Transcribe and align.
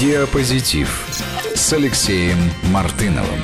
Диапозитив 0.00 0.88
с 1.56 1.72
Алексеем 1.72 2.38
Мартыновым. 2.70 3.42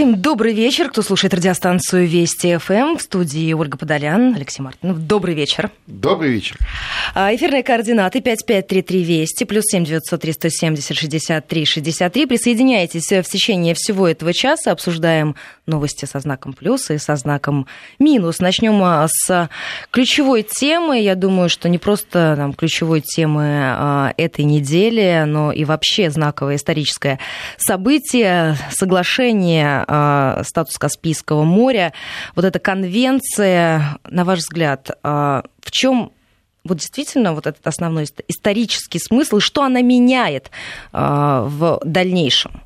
Всем 0.00 0.18
добрый 0.18 0.54
вечер, 0.54 0.88
кто 0.88 1.02
слушает 1.02 1.34
радиостанцию 1.34 2.08
Вести 2.08 2.56
ФМ. 2.56 2.96
В 2.96 3.02
студии 3.02 3.52
Ольга 3.52 3.76
Подолян, 3.76 4.34
Алексей 4.34 4.62
Мартынов. 4.62 5.06
Добрый 5.06 5.34
вечер. 5.34 5.70
Добрый 5.86 6.30
вечер. 6.30 6.56
А, 7.12 7.34
эфирные 7.34 7.62
координаты 7.62 8.22
5533 8.22 9.02
Вести, 9.02 9.44
плюс 9.44 9.64
7 9.66 9.84
903 9.84 10.32
170 10.32 10.96
63 10.96 11.64
63. 11.66 12.24
Присоединяйтесь 12.24 13.10
в 13.10 13.24
течение 13.24 13.74
всего 13.74 14.08
этого 14.08 14.32
часа. 14.32 14.72
Обсуждаем 14.72 15.36
новости 15.66 16.06
со 16.06 16.18
знаком 16.20 16.54
плюс 16.54 16.90
и 16.90 16.96
со 16.96 17.16
знаком 17.16 17.66
минус. 17.98 18.40
Начнем 18.40 18.82
а, 18.82 19.06
с 19.06 19.50
ключевой 19.90 20.44
темы. 20.44 21.02
Я 21.02 21.14
думаю, 21.14 21.50
что 21.50 21.68
не 21.68 21.76
просто 21.76 22.36
там, 22.38 22.54
ключевой 22.54 23.02
темы 23.02 23.42
а, 23.44 24.14
этой 24.16 24.46
недели, 24.46 25.24
но 25.26 25.52
и 25.52 25.66
вообще 25.66 26.08
знаковое 26.08 26.56
историческое 26.56 27.18
событие, 27.58 28.56
соглашение 28.70 29.84
э, 29.90 30.42
статус 30.44 30.78
Каспийского 30.78 31.42
моря. 31.42 31.92
Вот 32.36 32.44
эта 32.44 32.58
конвенция, 32.58 33.98
на 34.08 34.24
ваш 34.24 34.38
взгляд, 34.38 34.90
э, 34.90 35.42
в 35.60 35.70
чем 35.70 36.12
вот 36.64 36.78
действительно 36.78 37.32
вот 37.32 37.46
этот 37.46 37.66
основной 37.66 38.06
исторический 38.28 38.98
смысл, 38.98 39.38
и 39.38 39.40
что 39.40 39.62
она 39.62 39.82
меняет 39.82 40.50
э, 40.92 41.44
в 41.46 41.80
дальнейшем? 41.84 42.62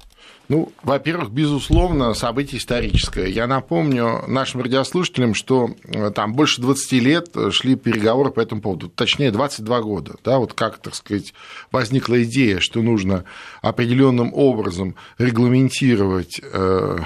Ну, 0.49 0.73
во-первых, 0.83 1.31
безусловно, 1.31 2.13
событие 2.13 2.59
историческое. 2.59 3.29
Я 3.29 3.47
напомню 3.47 4.25
нашим 4.27 4.61
радиослушателям, 4.61 5.33
что 5.35 5.71
э, 5.85 6.11
там 6.11 6.35
больше 6.35 6.61
20 6.61 6.93
лет 6.93 7.35
шли 7.51 7.77
переговоры 7.77 8.31
по 8.31 8.41
этому 8.41 8.61
поводу, 8.61 8.91
точнее, 8.91 9.31
22 9.31 9.81
года. 9.81 10.17
Да, 10.23 10.39
вот 10.39 10.53
как, 10.53 10.79
так 10.79 10.95
сказать, 10.95 11.33
возникла 11.73 12.23
идея, 12.25 12.61
что 12.61 12.83
нужно 12.83 13.25
определенным 13.63 14.35
образом 14.35 14.97
регламентировать 15.17 16.43
э, 16.43 16.99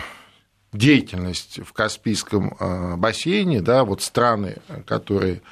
деятельность 0.72 1.60
в 1.64 1.72
Каспийском 1.72 2.56
э, 2.58 2.96
бассейне, 2.96 3.60
да, 3.60 3.84
вот 3.84 4.02
страны, 4.02 4.56
которые 4.86 5.42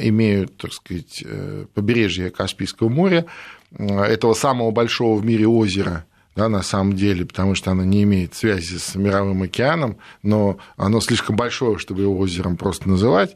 имеют, 0.00 0.58
так 0.58 0.70
сказать, 0.70 1.24
побережье 1.72 2.28
Каспийского 2.28 2.90
моря, 2.90 3.24
этого 3.70 4.34
самого 4.34 4.70
большого 4.70 5.18
в 5.18 5.24
мире 5.24 5.46
озера– 5.46 6.04
да, 6.36 6.48
на 6.48 6.62
самом 6.62 6.92
деле, 6.92 7.24
потому 7.24 7.54
что 7.54 7.70
оно 7.70 7.82
не 7.82 8.02
имеет 8.02 8.34
связи 8.34 8.76
с 8.76 8.94
мировым 8.94 9.42
океаном, 9.42 9.96
но 10.22 10.58
оно 10.76 11.00
слишком 11.00 11.34
большое, 11.34 11.78
чтобы 11.78 12.02
его 12.02 12.16
озером 12.18 12.56
просто 12.56 12.88
называть. 12.88 13.34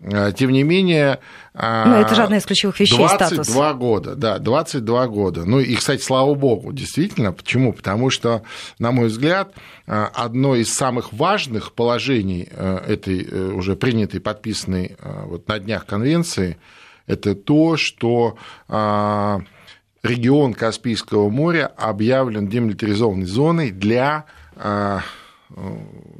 А, 0.00 0.32
тем 0.32 0.50
не 0.50 0.62
менее... 0.62 1.18
А, 1.54 1.84
но 1.84 2.00
это 2.00 2.14
же 2.14 2.22
одна 2.22 2.38
из 2.38 2.46
ключевых 2.46 2.78
вещей 2.78 2.96
22 2.96 3.44
статус. 3.44 3.78
года, 3.78 4.14
да, 4.14 4.38
22 4.38 5.08
года. 5.08 5.44
Ну 5.44 5.60
и, 5.60 5.74
кстати, 5.74 6.00
слава 6.00 6.34
богу, 6.34 6.72
действительно. 6.72 7.32
Почему? 7.32 7.72
Потому 7.72 8.08
что, 8.10 8.42
на 8.78 8.92
мой 8.92 9.08
взгляд, 9.08 9.54
а, 9.86 10.10
одно 10.14 10.54
из 10.54 10.72
самых 10.72 11.12
важных 11.12 11.72
положений 11.72 12.48
этой 12.86 13.24
э, 13.24 13.50
уже 13.52 13.76
принятой, 13.76 14.20
подписанной 14.20 14.96
вот 15.24 15.48
на 15.48 15.58
днях 15.58 15.84
конвенции, 15.84 16.56
это 17.06 17.34
то, 17.34 17.76
что 17.76 18.36
регион 20.02 20.54
Каспийского 20.54 21.28
моря 21.28 21.66
объявлен 21.66 22.48
демилитаризованной 22.48 23.26
зоной 23.26 23.70
для 23.70 24.24
а, 24.56 25.02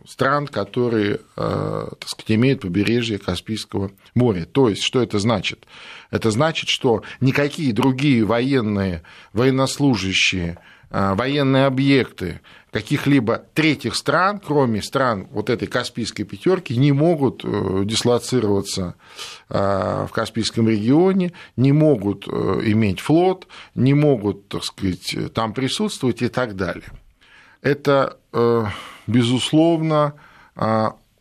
стран, 0.06 0.46
которые, 0.46 1.20
а, 1.36 1.88
так 1.98 2.08
сказать, 2.08 2.32
имеют 2.32 2.62
побережье 2.62 3.18
Каспийского 3.18 3.90
моря. 4.14 4.44
То 4.44 4.68
есть, 4.68 4.82
что 4.82 5.02
это 5.02 5.18
значит? 5.18 5.66
Это 6.10 6.30
значит, 6.30 6.68
что 6.68 7.02
никакие 7.20 7.72
другие 7.72 8.24
военные, 8.24 9.02
военнослужащие, 9.32 10.58
а, 10.90 11.14
военные 11.14 11.66
объекты 11.66 12.40
каких-либо 12.70 13.44
третьих 13.54 13.94
стран, 13.94 14.40
кроме 14.44 14.82
стран 14.82 15.26
вот 15.30 15.48
этой 15.50 15.68
Каспийской 15.68 16.24
пятерки, 16.24 16.76
не 16.76 16.92
могут 16.92 17.42
э, 17.44 17.82
дислоцироваться 17.84 18.94
э, 19.48 20.06
в 20.08 20.12
Каспийском 20.12 20.68
регионе, 20.68 21.32
не 21.56 21.72
могут 21.72 22.26
э, 22.28 22.30
иметь 22.64 23.00
флот, 23.00 23.46
не 23.74 23.94
могут, 23.94 24.48
так 24.48 24.64
сказать, 24.64 25.16
там 25.34 25.54
присутствовать 25.54 26.22
и 26.22 26.28
так 26.28 26.56
далее. 26.56 26.88
Это, 27.60 28.18
безусловно, 29.08 30.14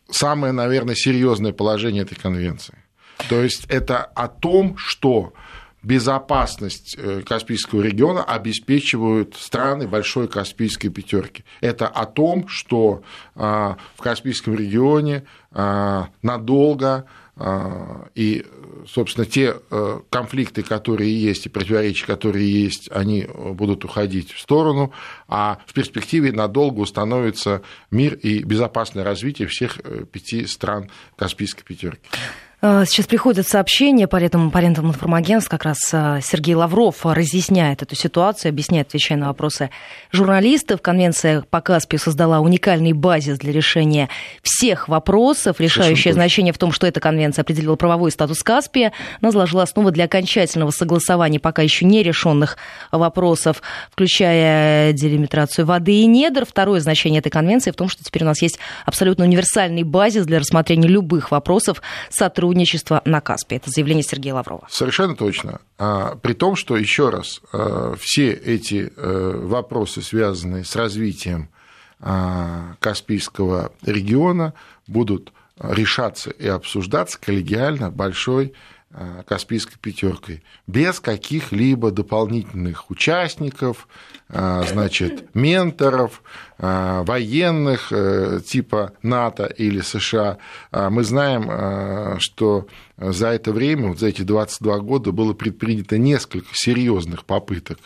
самое, 0.08 0.52
наверное, 0.52 0.94
серьезное 0.94 1.52
положение 1.52 2.04
этой 2.04 2.14
конвенции. 2.14 2.78
То 3.28 3.42
есть 3.42 3.64
это 3.68 4.04
о 4.04 4.28
том, 4.28 4.76
что 4.76 5.32
безопасность 5.82 6.96
э, 6.98 7.22
Каспийского 7.22 7.82
региона 7.82 8.22
обеспечивают 8.24 9.34
страны 9.36 9.86
большой 9.86 10.28
Каспийской 10.28 10.90
пятерки. 10.90 11.44
Это 11.60 11.86
о 11.86 12.06
том, 12.06 12.48
что 12.48 13.02
а, 13.34 13.76
в 13.96 14.02
Каспийском 14.02 14.54
регионе 14.54 15.24
а, 15.52 16.08
надолго 16.22 17.06
а, 17.40 18.08
и, 18.16 18.44
собственно, 18.88 19.24
те 19.24 19.54
э, 19.70 20.00
конфликты, 20.10 20.64
которые 20.64 21.16
есть, 21.22 21.46
и 21.46 21.48
противоречия, 21.48 22.04
которые 22.04 22.50
есть, 22.50 22.90
они 22.90 23.28
будут 23.32 23.84
уходить 23.84 24.32
в 24.32 24.40
сторону, 24.40 24.92
а 25.28 25.58
в 25.66 25.72
перспективе 25.72 26.32
надолго 26.32 26.80
установится 26.80 27.62
мир 27.92 28.14
и 28.14 28.42
безопасное 28.42 29.04
развитие 29.04 29.46
всех 29.46 29.78
э, 29.84 30.04
пяти 30.10 30.46
стран 30.46 30.90
Каспийской 31.16 31.62
пятерки. 31.62 32.08
Э, 32.60 32.84
сейчас 32.86 33.06
приходят 33.06 33.46
сообщения, 33.46 34.08
по 34.08 34.16
этому 34.16 34.50
по 34.50 34.58
лентам 34.58 34.88
информагентств, 34.88 35.48
как 35.48 35.62
раз 35.62 35.78
э, 35.92 36.18
Сергей 36.22 36.56
Лавров 36.56 37.06
разъясняет 37.06 37.82
эту 37.82 37.94
ситуацию, 37.94 38.50
объясняет, 38.50 38.88
отвечая 38.88 39.16
на 39.16 39.28
вопросы 39.28 39.70
журналистов. 40.10 40.82
Конвенция 40.82 41.42
по 41.42 41.60
Каспию 41.60 42.00
создала 42.00 42.40
уникальный 42.40 42.92
базис 42.92 43.38
для 43.38 43.52
решения 43.52 44.08
всех 44.42 44.88
вопросов. 44.88 45.60
Решающее 45.60 46.12
значение 46.12 46.52
в 46.52 46.58
том, 46.58 46.72
что 46.72 46.88
эта 46.88 46.98
конвенция 46.98 47.42
определила 47.42 47.76
правовой 47.76 48.10
статус 48.10 48.42
Каспия, 48.42 48.92
она 49.20 49.30
заложила 49.30 49.62
основы 49.62 49.92
для 49.92 50.04
окончательного 50.06 50.72
согласования 50.72 51.38
пока 51.38 51.62
еще 51.62 51.84
не 51.84 52.02
решенных 52.02 52.56
вопросов, 52.90 53.62
включая 53.92 54.92
делимитрацию 54.92 55.64
воды 55.64 56.00
и 56.00 56.06
недр. 56.06 56.44
Второе 56.44 56.80
значение 56.80 57.20
этой 57.20 57.30
конвенции 57.30 57.70
в 57.70 57.76
том, 57.76 57.88
что 57.88 58.02
теперь 58.02 58.24
у 58.24 58.26
нас 58.26 58.42
есть 58.42 58.58
абсолютно 58.84 59.24
универсальный 59.24 59.84
базис 59.84 60.26
для 60.26 60.40
рассмотрения 60.40 60.88
любых 60.88 61.30
вопросов 61.30 61.82
сотрудничества 62.10 62.47
сотрудничества 62.48 63.02
на 63.04 63.20
Каспе. 63.20 63.56
Это 63.56 63.70
заявление 63.70 64.02
Сергея 64.02 64.34
Лаврова. 64.34 64.66
Совершенно 64.70 65.14
точно. 65.14 65.60
А, 65.78 66.16
при 66.16 66.32
том, 66.32 66.56
что, 66.56 66.76
еще 66.76 67.10
раз, 67.10 67.40
а, 67.52 67.94
все 67.98 68.32
эти 68.32 68.90
э, 68.96 69.40
вопросы, 69.44 70.00
связанные 70.02 70.64
с 70.64 70.74
развитием 70.74 71.50
а, 72.00 72.76
Каспийского 72.80 73.72
региона, 73.82 74.54
будут 74.86 75.32
решаться 75.60 76.30
и 76.30 76.46
обсуждаться 76.46 77.18
коллегиально 77.20 77.90
большой 77.90 78.54
Каспийской 79.26 79.76
пятеркой, 79.78 80.42
без 80.66 80.98
каких-либо 80.98 81.90
дополнительных 81.90 82.90
участников, 82.90 83.86
э, 84.30 84.62
значит, 84.66 85.34
менторов, 85.34 86.22
э, 86.56 87.02
военных 87.04 87.92
типа 88.46 88.92
НАТО 89.02 89.44
или 89.44 89.80
США. 89.80 90.38
Мы 90.72 91.04
знаем, 91.04 92.18
что 92.18 92.66
за 92.96 93.28
это 93.28 93.52
время, 93.52 93.88
вот 93.88 93.98
за 93.98 94.08
эти 94.08 94.22
22 94.22 94.78
года 94.78 95.12
было 95.12 95.34
предпринято 95.34 95.98
несколько 95.98 96.48
серьезных 96.52 97.26
попыток 97.26 97.78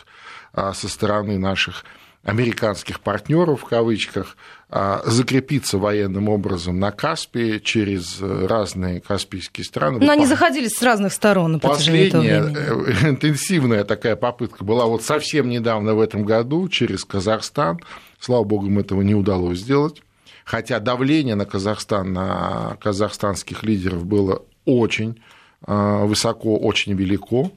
со 0.53 0.87
стороны 0.87 1.37
наших 1.37 1.83
американских 2.23 3.01
партнеров 3.01 3.61
в 3.61 3.65
кавычках 3.65 4.37
а, 4.69 5.01
закрепиться 5.05 5.77
военным 5.77 6.29
образом 6.29 6.79
на 6.79 6.91
Каспии 6.91 7.59
через 7.59 8.21
разные 8.21 9.01
каспийские 9.01 9.65
страны. 9.65 9.99
Но 9.99 10.11
они 10.11 10.25
заходили 10.25 10.69
с 10.69 10.81
разных 10.81 11.11
сторон 11.11 11.53
на 11.53 11.59
протяжении 11.59 12.09
Последняя 12.09 12.37
этого 12.37 12.83
времени. 12.83 13.05
Э, 13.05 13.09
интенсивная 13.09 13.83
такая 13.83 14.15
попытка 14.15 14.63
была 14.63 14.85
вот 14.85 15.03
совсем 15.03 15.49
недавно 15.49 15.95
в 15.95 15.99
этом 15.99 16.23
году 16.23 16.69
через 16.69 17.03
Казахстан. 17.03 17.79
Слава 18.19 18.45
богу, 18.45 18.67
им 18.67 18.79
этого 18.79 19.01
не 19.01 19.15
удалось 19.15 19.59
сделать. 19.59 20.01
Хотя 20.45 20.79
давление 20.79 21.35
на 21.35 21.45
Казахстан, 21.45 22.13
на 22.13 22.77
казахстанских 22.81 23.63
лидеров 23.63 24.05
было 24.05 24.43
очень 24.65 25.21
высоко, 25.65 26.57
очень 26.57 26.93
велико. 26.93 27.51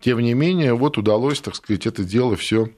Тем 0.00 0.20
не 0.20 0.34
менее, 0.34 0.74
вот 0.74 0.98
удалось, 0.98 1.40
так 1.40 1.56
сказать, 1.56 1.86
это 1.86 2.04
дело 2.04 2.36
все 2.36 2.68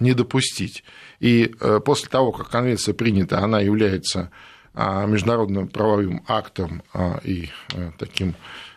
не 0.00 0.14
допустить. 0.14 0.82
И 1.20 1.54
э, 1.60 1.80
после 1.84 2.08
того, 2.08 2.32
как 2.32 2.50
конвенция 2.50 2.94
принята, 2.94 3.40
она 3.40 3.60
является 3.60 4.30
а, 4.74 5.06
международным 5.06 5.68
правовым 5.68 6.22
актом 6.28 6.82
а, 6.92 7.18
и 7.24 7.48
э, 7.72 7.92
таким 7.98 8.34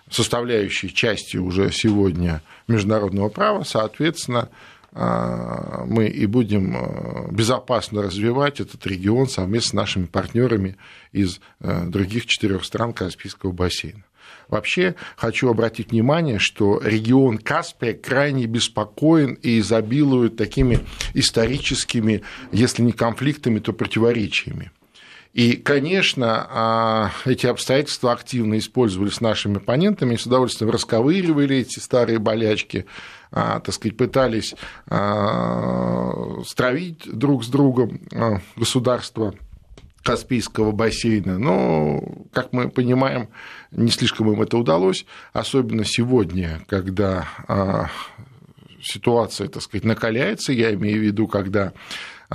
составляющей 0.09 0.93
частью 0.93 1.43
уже 1.43 1.71
сегодня 1.71 2.41
международного 2.67 3.29
права, 3.29 3.63
соответственно, 3.63 4.49
мы 4.91 6.07
и 6.07 6.25
будем 6.25 6.75
э, 6.75 7.31
безопасно 7.31 8.01
развивать 8.01 8.59
этот 8.59 8.87
регион 8.87 9.27
совместно 9.27 9.69
с 9.69 9.73
нашими 9.73 10.05
партнерами 10.07 10.77
из 11.11 11.39
других 11.59 12.25
четырех 12.25 12.65
стран 12.65 12.93
Каспийского 12.93 13.51
бассейна. 13.51 14.03
Вообще 14.47 14.95
хочу 15.15 15.49
обратить 15.49 15.91
внимание, 15.91 16.39
что 16.39 16.79
регион 16.83 17.37
Каспия 17.37 17.93
крайне 17.93 18.45
беспокоен 18.45 19.33
и 19.35 19.59
изобилует 19.59 20.37
такими 20.37 20.79
историческими, 21.13 22.23
если 22.51 22.81
не 22.81 22.91
конфликтами, 22.91 23.59
то 23.59 23.73
противоречиями. 23.73 24.71
И, 25.33 25.53
конечно, 25.53 26.47
а, 26.49 27.11
эти 27.25 27.45
обстоятельства 27.45 28.11
активно 28.11 28.57
использовались 28.57 29.21
нашими 29.21 29.57
оппонентами, 29.57 30.15
с 30.15 30.25
удовольствием 30.25 30.71
расковыривали 30.71 31.57
эти 31.57 31.77
старые 31.77 32.17
болячки, 32.17 32.87
а, 33.31 33.59
так 33.59 33.75
сказать, 33.75 33.95
пытались 33.95 34.55
а, 34.87 36.41
стравить 36.47 37.03
друг 37.05 37.43
с 37.43 37.47
другом 37.47 38.01
государства 38.55 39.35
Каспийского 40.09 40.71
бассейна, 40.71 41.37
но, 41.37 42.03
как 42.33 42.51
мы 42.51 42.69
понимаем, 42.69 43.29
не 43.69 43.91
слишком 43.91 44.33
им 44.33 44.41
это 44.41 44.57
удалось, 44.57 45.05
особенно 45.33 45.85
сегодня, 45.85 46.61
когда 46.67 47.27
ситуация, 48.81 49.49
так 49.49 49.61
сказать, 49.61 49.85
накаляется, 49.85 50.51
я 50.51 50.73
имею 50.73 50.99
в 50.99 51.03
виду, 51.03 51.27
когда 51.27 51.73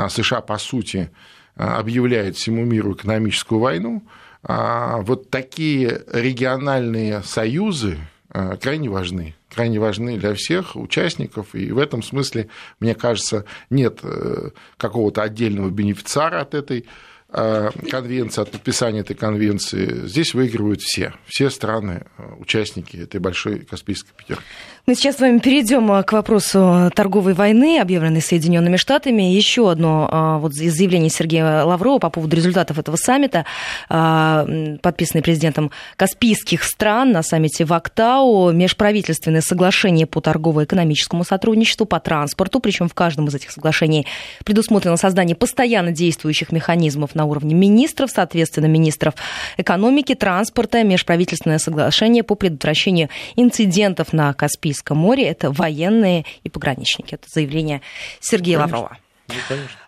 США, 0.09 0.41
по 0.41 0.57
сути, 0.59 1.11
объявляет 1.57 2.37
всему 2.37 2.65
миру 2.65 2.93
экономическую 2.95 3.59
войну, 3.59 4.05
а 4.45 4.99
вот 4.99 5.31
такие 5.31 6.03
региональные 6.13 7.25
союзы 7.25 7.99
а, 8.31 8.57
крайне 8.57 8.89
важны, 8.89 9.35
крайне 9.53 9.81
важны 9.81 10.19
для 10.19 10.35
всех 10.35 10.77
участников, 10.77 11.55
и 11.55 11.73
в 11.73 11.79
этом 11.79 12.03
смысле, 12.03 12.49
мне 12.79 12.95
кажется, 12.95 13.47
нет 13.71 14.01
э, 14.03 14.51
какого-то 14.77 15.23
отдельного 15.23 15.71
бенефициара 15.71 16.41
от 16.41 16.55
этой 16.55 16.81
а, 16.81 17.14
конвенции, 17.35 18.41
от 18.43 18.51
подписания 18.51 19.01
этой 19.01 19.17
конвенции. 19.17 20.07
Здесь 20.07 20.35
выигрывают 20.35 20.81
все, 20.81 21.15
все 21.27 21.51
страны, 21.51 22.07
участники 22.39 22.97
этой 22.97 23.21
большой 23.21 23.61
Каспийской 23.61 24.13
пятерки. 24.17 24.43
Мы 24.87 24.95
сейчас 24.97 25.17
с 25.17 25.21
вами 25.21 25.39
перейдем 25.39 25.91
а, 25.91 26.03
к 26.03 26.13
вопросу 26.13 26.91
торговой 26.95 27.33
войны, 27.33 27.81
объявленной 27.81 28.21
Соединенными 28.21 28.77
Штатами. 28.77 29.23
Еще 29.23 29.71
одно 29.71 30.07
а, 30.13 30.37
вот 30.37 30.53
из 30.53 30.77
заявлений 30.77 31.09
Сергея 31.09 31.65
Лаврова 31.65 31.99
по 31.99 32.11
поводу 32.11 32.37
результатов 32.37 32.79
этого 32.79 32.97
саммита, 32.97 33.47
а, 33.89 34.47
подписанный 34.83 35.23
президентом 35.23 35.71
Каспийских 35.97 36.63
стран 36.65 37.13
на 37.13 37.23
саммите 37.23 37.65
в 37.65 37.73
Актау, 37.73 38.53
межправительственное 38.53 39.41
соглашение 39.41 40.07
по 40.07 40.21
торгово-экономическому 40.21 41.25
сотрудничеству, 41.25 41.87
по 41.87 41.99
транспорту, 41.99 42.61
причем 42.61 42.91
в 42.91 42.95
каждом 42.95 43.29
из 43.29 43.37
этих 43.37 43.53
соглашений 43.53 44.07
предусмотрено 44.45 44.99
создание 44.99 45.35
постоянно 45.35 45.93
действующих 45.93 46.53
механизмов 46.53 47.15
на 47.15 47.25
уровне 47.25 47.55
министров, 47.55 48.11
соответственно, 48.11 48.67
министров 48.67 49.15
экономики, 49.57 50.15
транспорта, 50.15 50.85
межправительственное 50.85 51.59
соглашение 51.59 52.23
по 52.23 52.35
предотвращению 52.35 53.09
инцидентов 53.35 54.13
на 54.13 54.35
Каспийском 54.35 54.74
Каспийском 54.75 54.99
море, 54.99 55.25
это 55.25 55.51
военные 55.51 56.25
и 56.43 56.51
пограничники. 56.51 57.15
Это 57.15 57.27
заявление 57.33 57.81
Сергея 58.21 58.59
конечно. 58.59 58.77
Лаврова. 58.77 58.99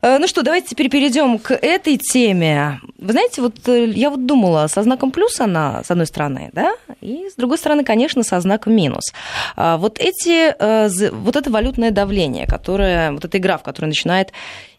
Ну, 0.02 0.18
ну 0.18 0.26
что, 0.28 0.42
давайте 0.42 0.68
теперь 0.68 0.88
перейдем 0.88 1.38
к 1.38 1.52
этой 1.52 1.98
теме. 1.98 2.80
Вы 2.96 3.12
знаете, 3.12 3.42
вот 3.42 3.68
э, 3.68 3.90
я 3.90 4.08
вот 4.08 4.24
думала, 4.24 4.66
со 4.66 4.82
знаком 4.82 5.10
плюс 5.10 5.40
она, 5.40 5.82
с 5.84 5.90
одной 5.90 6.06
стороны, 6.06 6.48
да, 6.54 6.74
и 7.02 7.28
с 7.28 7.34
другой 7.34 7.58
стороны, 7.58 7.84
конечно, 7.84 8.22
со 8.22 8.40
знаком 8.40 8.74
минус. 8.74 9.12
А 9.54 9.76
вот 9.76 9.98
эти, 9.98 10.54
э, 10.58 11.10
вот 11.10 11.36
это 11.36 11.50
валютное 11.50 11.90
давление, 11.90 12.46
которое, 12.46 13.12
вот 13.12 13.26
эта 13.26 13.36
игра, 13.36 13.58
в 13.58 13.62
которой 13.62 13.86
начинает 13.86 14.32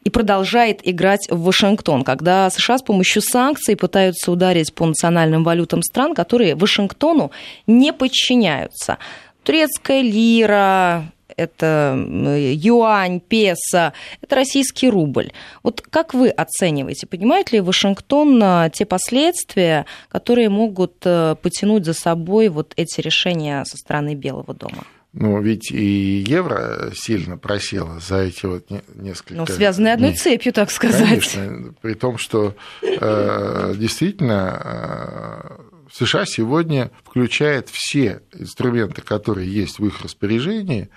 и 0.03 0.09
продолжает 0.09 0.79
играть 0.87 1.27
в 1.29 1.43
Вашингтон, 1.43 2.03
когда 2.03 2.49
США 2.49 2.77
с 2.77 2.81
помощью 2.81 3.21
санкций 3.21 3.75
пытаются 3.75 4.31
ударить 4.31 4.73
по 4.73 4.85
национальным 4.85 5.43
валютам 5.43 5.83
стран, 5.83 6.15
которые 6.15 6.55
Вашингтону 6.55 7.31
не 7.67 7.91
подчиняются 7.91 8.97
турецкая 9.47 10.01
лира, 10.01 11.09
это 11.37 11.97
юань, 11.97 13.21
песо, 13.21 13.93
это 14.21 14.35
российский 14.35 14.89
рубль. 14.89 15.31
Вот 15.63 15.81
как 15.81 16.13
вы 16.13 16.27
оцениваете, 16.29 17.07
понимает 17.07 17.53
ли 17.53 17.61
Вашингтон 17.61 18.41
а, 18.43 18.69
те 18.69 18.85
последствия, 18.85 19.85
которые 20.09 20.49
могут 20.49 20.95
э, 21.05 21.35
потянуть 21.41 21.85
за 21.85 21.93
собой 21.93 22.49
вот 22.49 22.73
эти 22.75 22.99
решения 22.99 23.63
со 23.63 23.77
стороны 23.77 24.15
Белого 24.15 24.53
дома? 24.53 24.83
Ну, 25.13 25.41
ведь 25.41 25.71
и 25.71 26.25
евро 26.27 26.91
сильно 26.93 27.37
просело 27.37 27.99
за 27.99 28.23
эти 28.23 28.45
вот 28.45 28.65
несколько... 28.95 29.33
Ну, 29.33 29.47
связанные 29.47 29.93
одной 29.93 30.09
дней. 30.09 30.19
цепью, 30.19 30.51
так 30.51 30.69
сказать. 30.71 31.07
Конечно, 31.07 31.73
при 31.81 31.93
том, 31.93 32.17
что 32.17 32.53
э, 32.83 33.73
действительно 33.77 34.61
э, 34.63 35.66
США 35.91 36.25
сегодня 36.25 36.91
включает 37.03 37.69
все 37.69 38.21
инструменты, 38.33 39.01
которые 39.01 39.51
есть 39.51 39.79
в 39.79 39.85
их 39.85 40.01
распоряжении, 40.01 40.89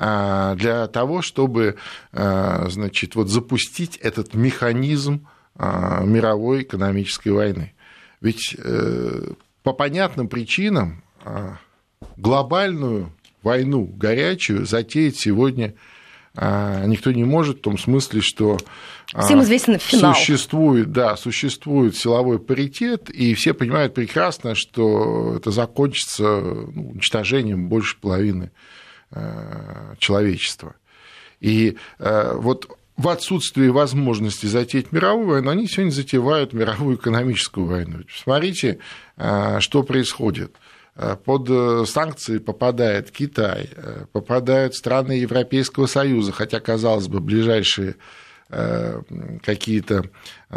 а, 0.00 0.54
для 0.54 0.86
того, 0.86 1.22
чтобы 1.22 1.76
а, 2.12 2.66
значит, 2.68 3.16
вот 3.16 3.28
запустить 3.28 3.96
этот 3.96 4.34
механизм 4.34 5.26
а, 5.56 6.04
мировой 6.04 6.62
экономической 6.62 7.30
войны. 7.30 7.74
Ведь 8.20 8.56
э, 8.58 9.32
по 9.62 9.72
понятным 9.72 10.28
причинам 10.28 11.04
глобальную 12.16 13.12
войну 13.44 13.84
горячую 13.84 14.66
затеять 14.66 15.16
сегодня 15.16 15.74
никто 16.40 17.10
не 17.12 17.24
может 17.24 17.58
в 17.58 17.60
том 17.62 17.78
смысле, 17.78 18.20
что 18.20 18.58
Всем 19.06 19.42
известен 19.42 19.78
финал. 19.78 20.14
Существует, 20.14 20.92
да, 20.92 21.16
существует 21.16 21.96
силовой 21.96 22.38
паритет, 22.38 23.10
и 23.10 23.34
все 23.34 23.54
понимают 23.54 23.94
прекрасно, 23.94 24.54
что 24.54 25.36
это 25.36 25.50
закончится 25.50 26.40
ну, 26.40 26.90
уничтожением 26.90 27.68
больше 27.68 27.96
половины 27.98 28.50
э, 29.10 29.94
человечества. 29.98 30.74
И 31.40 31.76
вот 31.98 32.68
в 32.98 33.08
отсутствии 33.08 33.68
возможности 33.68 34.46
затеять 34.46 34.90
мировую 34.90 35.28
войну, 35.28 35.50
они 35.50 35.68
сегодня 35.68 35.92
затевают 35.92 36.52
мировую 36.52 36.96
экономическую 36.96 37.64
войну. 37.64 37.98
Посмотрите, 38.12 38.80
э, 39.16 39.60
что 39.60 39.84
происходит. 39.84 40.56
Под 41.24 41.88
санкции 41.88 42.38
попадает 42.38 43.12
Китай, 43.12 43.70
попадают 44.12 44.74
страны 44.74 45.12
Европейского 45.12 45.86
Союза, 45.86 46.32
хотя, 46.32 46.58
казалось 46.58 47.06
бы, 47.06 47.20
ближайшие 47.20 47.94
Э, 48.50 49.02
какие-то 49.42 50.04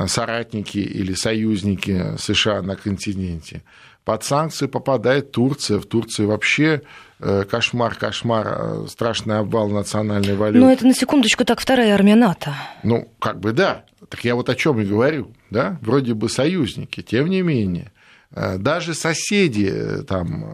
соратники 0.05 0.77
или 0.77 1.13
союзники 1.13 2.15
США 2.17 2.61
на 2.61 2.77
континенте. 2.77 3.63
Под 4.05 4.23
санкции 4.23 4.67
попадает 4.67 5.33
Турция. 5.33 5.77
В 5.77 5.85
Турции 5.85 6.23
вообще 6.23 6.83
э, 7.19 7.44
кошмар, 7.44 7.95
кошмар, 7.95 8.47
э, 8.47 8.85
страшный 8.87 9.39
обвал 9.39 9.67
национальной 9.67 10.37
валюты. 10.37 10.59
Но 10.59 10.71
это 10.71 10.87
на 10.87 10.94
секундочку 10.94 11.44
так 11.44 11.59
вторая 11.59 11.94
армия 11.94 12.16
НАТО. 12.16 12.56
Ну, 12.83 13.11
как 13.19 13.42
бы 13.42 13.51
да. 13.51 13.83
Так 14.07 14.23
я 14.23 14.35
вот 14.35 14.47
о 14.47 14.56
чем 14.56 14.80
и 14.80 14.85
говорю. 14.85 15.33
Да? 15.49 15.77
Вроде 15.81 16.13
бы 16.13 16.30
союзники, 16.30 17.01
тем 17.01 17.27
не 17.27 17.42
менее. 17.42 17.92
Даже 18.31 18.94
соседи, 18.94 20.04
там, 20.07 20.45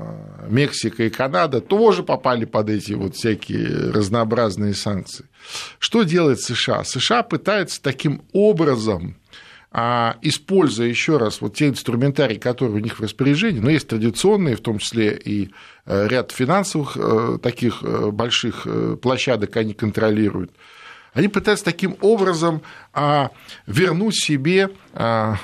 Мексика 0.49 1.03
и 1.03 1.09
Канада, 1.09 1.61
тоже 1.61 2.03
попали 2.03 2.45
под 2.45 2.69
эти 2.69 2.93
вот 2.93 3.15
всякие 3.15 3.91
разнообразные 3.91 4.73
санкции. 4.73 5.25
Что 5.77 6.03
делает 6.03 6.41
США? 6.41 6.83
США 6.83 7.21
пытается 7.23 7.81
таким 7.81 8.23
образом 8.33 9.15
а, 9.69 10.17
используя 10.21 10.87
еще 10.87 11.17
раз 11.17 11.41
вот 11.41 11.55
те 11.55 11.67
инструментарии, 11.67 12.37
которые 12.37 12.77
у 12.77 12.79
них 12.79 12.97
в 12.97 13.03
распоряжении, 13.03 13.59
но 13.59 13.69
есть 13.69 13.87
традиционные, 13.87 14.55
в 14.55 14.61
том 14.61 14.79
числе 14.79 15.15
и 15.15 15.51
э, 15.85 16.07
ряд 16.07 16.31
финансовых 16.31 16.95
э, 16.95 17.37
таких 17.43 17.83
э, 17.83 18.09
больших 18.11 18.65
площадок 19.01 19.55
они 19.57 19.73
контролируют, 19.73 20.51
они 21.13 21.27
пытаются 21.27 21.65
таким 21.65 21.97
образом 22.01 22.61
а, 22.93 23.31
вернуть 23.65 24.15
себе 24.15 24.69
а, 24.93 25.37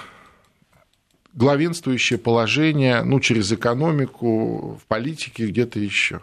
главенствующее 1.34 2.20
положение 2.20 3.04
ну, 3.04 3.20
через 3.20 3.52
экономику, 3.52 4.80
в 4.82 4.88
политике, 4.88 5.48
где-то 5.48 5.80
еще. 5.80 6.22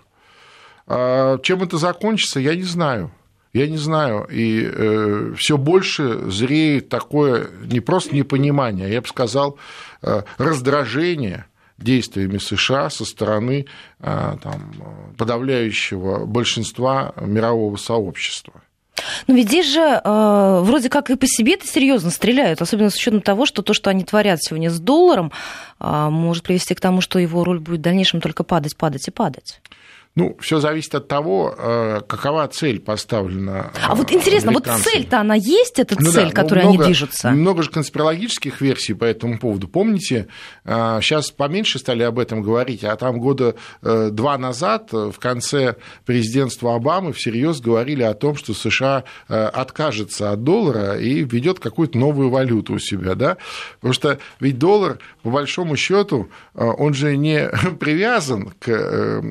Чем 0.88 1.62
это 1.62 1.76
закончится, 1.76 2.40
я 2.40 2.54
не 2.56 2.64
знаю. 2.64 3.12
Я 3.52 3.66
не 3.66 3.78
знаю, 3.78 4.28
и 4.30 4.62
э, 4.62 5.34
все 5.36 5.56
больше 5.56 6.30
зреет 6.30 6.88
такое 6.88 7.48
не 7.64 7.80
просто 7.80 8.14
непонимание, 8.14 8.86
а 8.86 8.88
я 8.88 9.00
бы 9.00 9.08
сказал, 9.08 9.58
э, 10.02 10.22
раздражение 10.38 11.46
действиями 11.76 12.38
США 12.38 12.90
со 12.90 13.04
стороны 13.04 13.66
э, 13.98 14.36
там, 14.40 14.72
подавляющего 15.18 16.26
большинства 16.26 17.12
мирового 17.20 17.76
сообщества. 17.76 18.62
Но 19.26 19.34
ведь 19.34 19.48
здесь 19.48 19.66
же 19.72 19.80
э, 19.80 20.60
вроде 20.62 20.88
как 20.88 21.10
и 21.10 21.16
по 21.16 21.26
себе 21.26 21.54
это 21.54 21.66
серьезно 21.66 22.10
стреляют, 22.10 22.62
особенно 22.62 22.90
с 22.90 22.96
учетом 22.96 23.20
того, 23.20 23.46
что 23.46 23.62
то, 23.62 23.74
что 23.74 23.90
они 23.90 24.04
творят 24.04 24.42
сегодня 24.42 24.70
с 24.70 24.78
долларом, 24.80 25.32
э, 25.78 26.08
может 26.10 26.44
привести 26.44 26.74
к 26.74 26.80
тому, 26.80 27.00
что 27.00 27.18
его 27.18 27.44
роль 27.44 27.60
будет 27.60 27.78
в 27.78 27.82
дальнейшем 27.82 28.20
только 28.20 28.44
падать, 28.44 28.76
падать 28.76 29.08
и 29.08 29.10
падать. 29.10 29.60
Ну, 30.16 30.36
все 30.40 30.58
зависит 30.58 30.92
от 30.96 31.06
того, 31.06 31.54
э, 31.56 32.00
какова 32.08 32.48
цель 32.48 32.80
поставлена. 32.80 33.70
А 33.86 33.94
вот 33.94 34.10
интересно, 34.10 34.50
вот 34.50 34.66
цель-то 34.66 35.20
она 35.20 35.36
есть, 35.36 35.78
эта 35.78 35.94
ну, 35.96 36.10
цель, 36.10 36.26
да, 36.26 36.30
к 36.32 36.34
которой 36.34 36.64
много, 36.64 36.78
они 36.78 36.84
движутся? 36.86 37.30
Много 37.30 37.62
же 37.62 37.70
конспирологических 37.70 38.60
версий 38.60 38.94
по 38.94 39.04
этому 39.04 39.38
поводу. 39.38 39.68
Помните, 39.68 40.26
сейчас 40.64 41.30
поменьше 41.30 41.78
стали 41.78 42.02
об 42.02 42.18
этом 42.18 42.42
говорить, 42.42 42.82
а 42.82 42.96
там 42.96 43.20
года 43.20 43.54
два 43.82 44.36
назад, 44.36 44.92
в 44.92 45.14
конце 45.20 45.76
президентства 46.04 46.74
Обамы, 46.74 47.12
всерьез 47.12 47.60
говорили 47.60 48.02
о 48.02 48.14
том, 48.14 48.34
что 48.34 48.52
США 48.52 49.04
откажется 49.28 50.32
от 50.32 50.42
доллара 50.42 50.98
и 50.98 51.22
введет 51.22 51.60
какую-то 51.60 51.96
новую 51.96 52.30
валюту 52.30 52.74
у 52.74 52.78
себя, 52.78 53.14
да? 53.14 53.36
Потому 53.76 53.94
что 53.94 54.18
ведь 54.40 54.58
доллар, 54.58 54.98
по 55.22 55.30
большому 55.30 55.76
счету, 55.76 56.28
он 56.54 56.94
же 56.94 57.16
не 57.16 57.48
привязан 57.78 58.52
к 58.58 59.22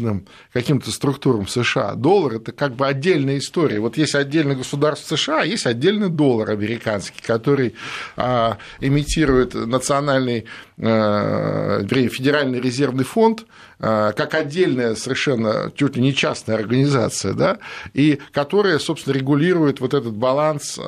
государственным 0.00 0.26
каким-то 0.52 0.90
структурам 0.90 1.46
США. 1.46 1.94
Доллар– 1.94 2.34
это 2.34 2.52
как 2.52 2.74
бы 2.74 2.86
отдельная 2.86 3.38
история. 3.38 3.80
Вот 3.80 3.96
есть 3.96 4.14
отдельное 4.14 4.56
государство 4.56 5.16
США, 5.16 5.42
а 5.42 5.44
есть 5.44 5.66
отдельный 5.66 6.08
доллар 6.08 6.50
американский, 6.50 7.22
который 7.22 7.74
а, 8.16 8.58
имитирует 8.80 9.54
национальный, 9.54 10.46
а, 10.80 11.82
федеральный 11.86 12.60
резервный 12.60 13.04
фонд, 13.04 13.46
а, 13.78 14.12
как 14.12 14.34
отдельная 14.34 14.94
совершенно 14.94 15.72
чуть 15.74 15.96
ли 15.96 16.02
не 16.02 16.14
частная 16.14 16.56
организация, 16.56 17.32
да, 17.34 17.58
и 17.94 18.18
которая, 18.32 18.78
собственно, 18.78 19.14
регулирует 19.14 19.80
вот 19.80 19.94
этот 19.94 20.14
баланс 20.14 20.78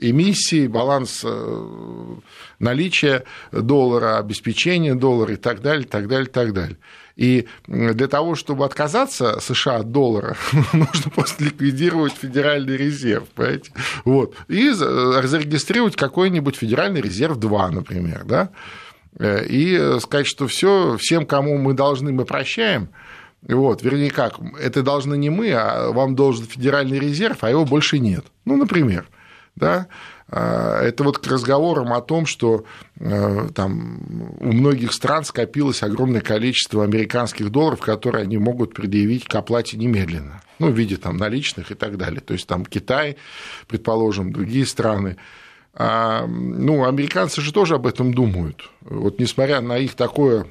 эмиссии, 0.00 0.66
баланс 0.66 1.24
наличия 2.58 3.24
доллара, 3.52 4.18
обеспечения 4.18 4.94
доллара 4.94 5.34
и 5.34 5.36
так 5.36 5.60
далее, 5.60 5.86
так 5.86 6.08
далее, 6.08 6.26
так 6.26 6.52
далее. 6.52 6.76
И 7.16 7.46
для 7.66 8.08
того, 8.08 8.34
чтобы 8.34 8.64
отказаться 8.64 9.38
США 9.40 9.76
от 9.76 9.92
доллара, 9.92 10.36
нужно 10.72 11.10
просто 11.14 11.44
ликвидировать 11.44 12.14
Федеральный 12.14 12.76
резерв, 12.76 13.28
понимаете? 13.34 13.72
Вот. 14.04 14.34
И 14.48 14.70
зарегистрировать 14.70 15.96
какой-нибудь 15.96 16.56
Федеральный 16.56 17.00
резерв 17.00 17.36
2, 17.36 17.70
например, 17.70 18.24
да? 18.24 18.50
Э, 19.18 19.44
и 19.44 19.98
сказать, 20.00 20.26
что 20.26 20.46
все, 20.46 20.96
всем, 20.98 21.26
кому 21.26 21.58
мы 21.58 21.74
должны, 21.74 22.12
мы 22.12 22.24
прощаем, 22.24 22.88
вот, 23.46 23.82
вернее, 23.82 24.10
как, 24.10 24.38
это 24.60 24.82
должны 24.82 25.16
не 25.16 25.28
мы, 25.28 25.52
а 25.52 25.90
вам 25.90 26.14
должен 26.14 26.46
Федеральный 26.46 26.98
резерв, 26.98 27.38
а 27.42 27.50
его 27.50 27.64
больше 27.64 27.98
нет. 27.98 28.24
Ну, 28.44 28.56
например, 28.56 29.06
да, 29.56 29.88
это 30.34 31.04
вот 31.04 31.18
к 31.18 31.26
разговорам 31.26 31.92
о 31.92 32.00
том, 32.00 32.24
что 32.24 32.64
э, 32.98 33.48
там, 33.54 34.36
у 34.40 34.52
многих 34.52 34.94
стран 34.94 35.24
скопилось 35.24 35.82
огромное 35.82 36.22
количество 36.22 36.84
американских 36.84 37.50
долларов, 37.50 37.80
которые 37.80 38.22
они 38.22 38.38
могут 38.38 38.72
предъявить 38.72 39.24
к 39.24 39.34
оплате 39.34 39.76
немедленно, 39.76 40.40
ну, 40.58 40.70
в 40.70 40.74
виде 40.74 40.96
там, 40.96 41.18
наличных 41.18 41.70
и 41.70 41.74
так 41.74 41.98
далее. 41.98 42.20
То 42.20 42.32
есть 42.32 42.46
там 42.46 42.64
Китай, 42.64 43.16
предположим, 43.68 44.32
другие 44.32 44.64
страны. 44.64 45.18
А, 45.74 46.26
ну, 46.26 46.86
американцы 46.86 47.42
же 47.42 47.52
тоже 47.52 47.74
об 47.74 47.86
этом 47.86 48.14
думают. 48.14 48.70
Вот 48.80 49.20
несмотря 49.20 49.60
на 49.60 49.76
их 49.76 49.94
такое 49.94 50.46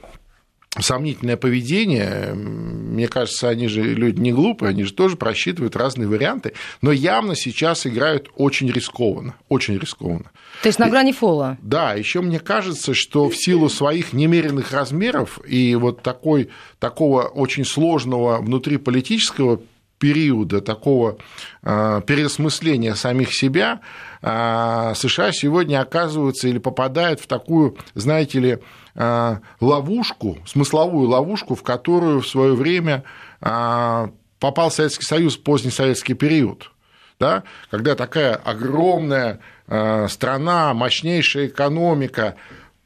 сомнительное 0.79 1.35
поведение, 1.35 2.33
мне 2.33 3.07
кажется, 3.07 3.49
они 3.49 3.67
же 3.67 3.81
люди 3.83 4.21
не 4.21 4.31
глупые, 4.31 4.69
они 4.69 4.83
же 4.83 4.93
тоже 4.93 5.17
просчитывают 5.17 5.75
разные 5.75 6.07
варианты, 6.07 6.53
но 6.81 6.91
явно 6.91 7.35
сейчас 7.35 7.85
играют 7.85 8.29
очень 8.35 8.71
рискованно, 8.71 9.35
очень 9.49 9.77
рискованно. 9.77 10.31
То 10.61 10.67
есть 10.67 10.79
на 10.79 10.89
грани 10.89 11.11
фола. 11.11 11.57
Да, 11.61 11.93
еще 11.93 12.21
мне 12.21 12.39
кажется, 12.39 12.93
что 12.93 13.29
в 13.29 13.35
силу 13.35 13.67
своих 13.67 14.13
немеренных 14.13 14.71
размеров 14.71 15.39
и 15.45 15.75
вот 15.75 16.01
такой, 16.03 16.49
такого 16.79 17.23
очень 17.23 17.65
сложного 17.65 18.37
внутриполитического 18.41 19.61
периода 20.01 20.61
такого 20.61 21.17
а, 21.61 22.01
переосмысления 22.01 22.95
самих 22.95 23.33
себя, 23.33 23.81
а, 24.23 24.95
США 24.95 25.31
сегодня 25.31 25.79
оказываются 25.79 26.47
или 26.47 26.57
попадают 26.57 27.19
в 27.21 27.27
такую, 27.27 27.77
знаете 27.93 28.39
ли, 28.39 28.59
а, 28.95 29.41
ловушку, 29.61 30.39
смысловую 30.47 31.07
ловушку, 31.07 31.53
в 31.55 31.61
которую 31.61 32.21
в 32.21 32.27
свое 32.27 32.53
время 32.55 33.03
попал 33.39 34.69
Советский 34.69 35.05
Союз 35.05 35.37
в 35.37 35.43
поздний 35.43 35.71
советский 35.71 36.13
период. 36.13 36.71
Да, 37.19 37.43
когда 37.69 37.95
такая 37.95 38.35
огромная 38.35 39.39
страна, 39.67 40.73
мощнейшая 40.73 41.47
экономика, 41.47 42.35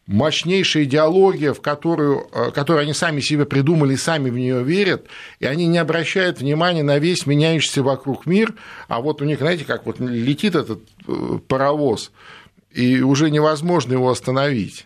мощнейшая 0.08 0.84
идеология, 0.84 1.54
в 1.54 1.62
которую, 1.62 2.28
э, 2.32 2.52
которую 2.52 2.84
они 2.84 2.94
сами 2.94 3.22
себе 3.22 3.46
придумали 3.46 3.96
сами 3.96 4.30
в 4.30 4.38
нее 4.38 4.64
верят, 4.64 5.08
и 5.40 5.46
они 5.46 5.68
не 5.68 5.78
обращают 5.78 6.40
внимания 6.40 6.84
на 6.84 7.00
весь 7.00 7.26
меняющийся 7.26 7.82
вокруг 7.82 8.26
мир, 8.26 8.54
а 8.88 9.02
вот 9.02 9.22
у 9.22 9.26
них, 9.26 9.40
знаете, 9.40 9.66
как 9.66 9.86
вот 9.86 10.00
летит 10.00 10.56
этот 10.56 10.82
э, 11.08 11.40
паровоз, 11.48 12.12
и 12.72 13.02
уже 13.02 13.32
невозможно 13.32 13.94
его 13.94 14.10
остановить. 14.10 14.86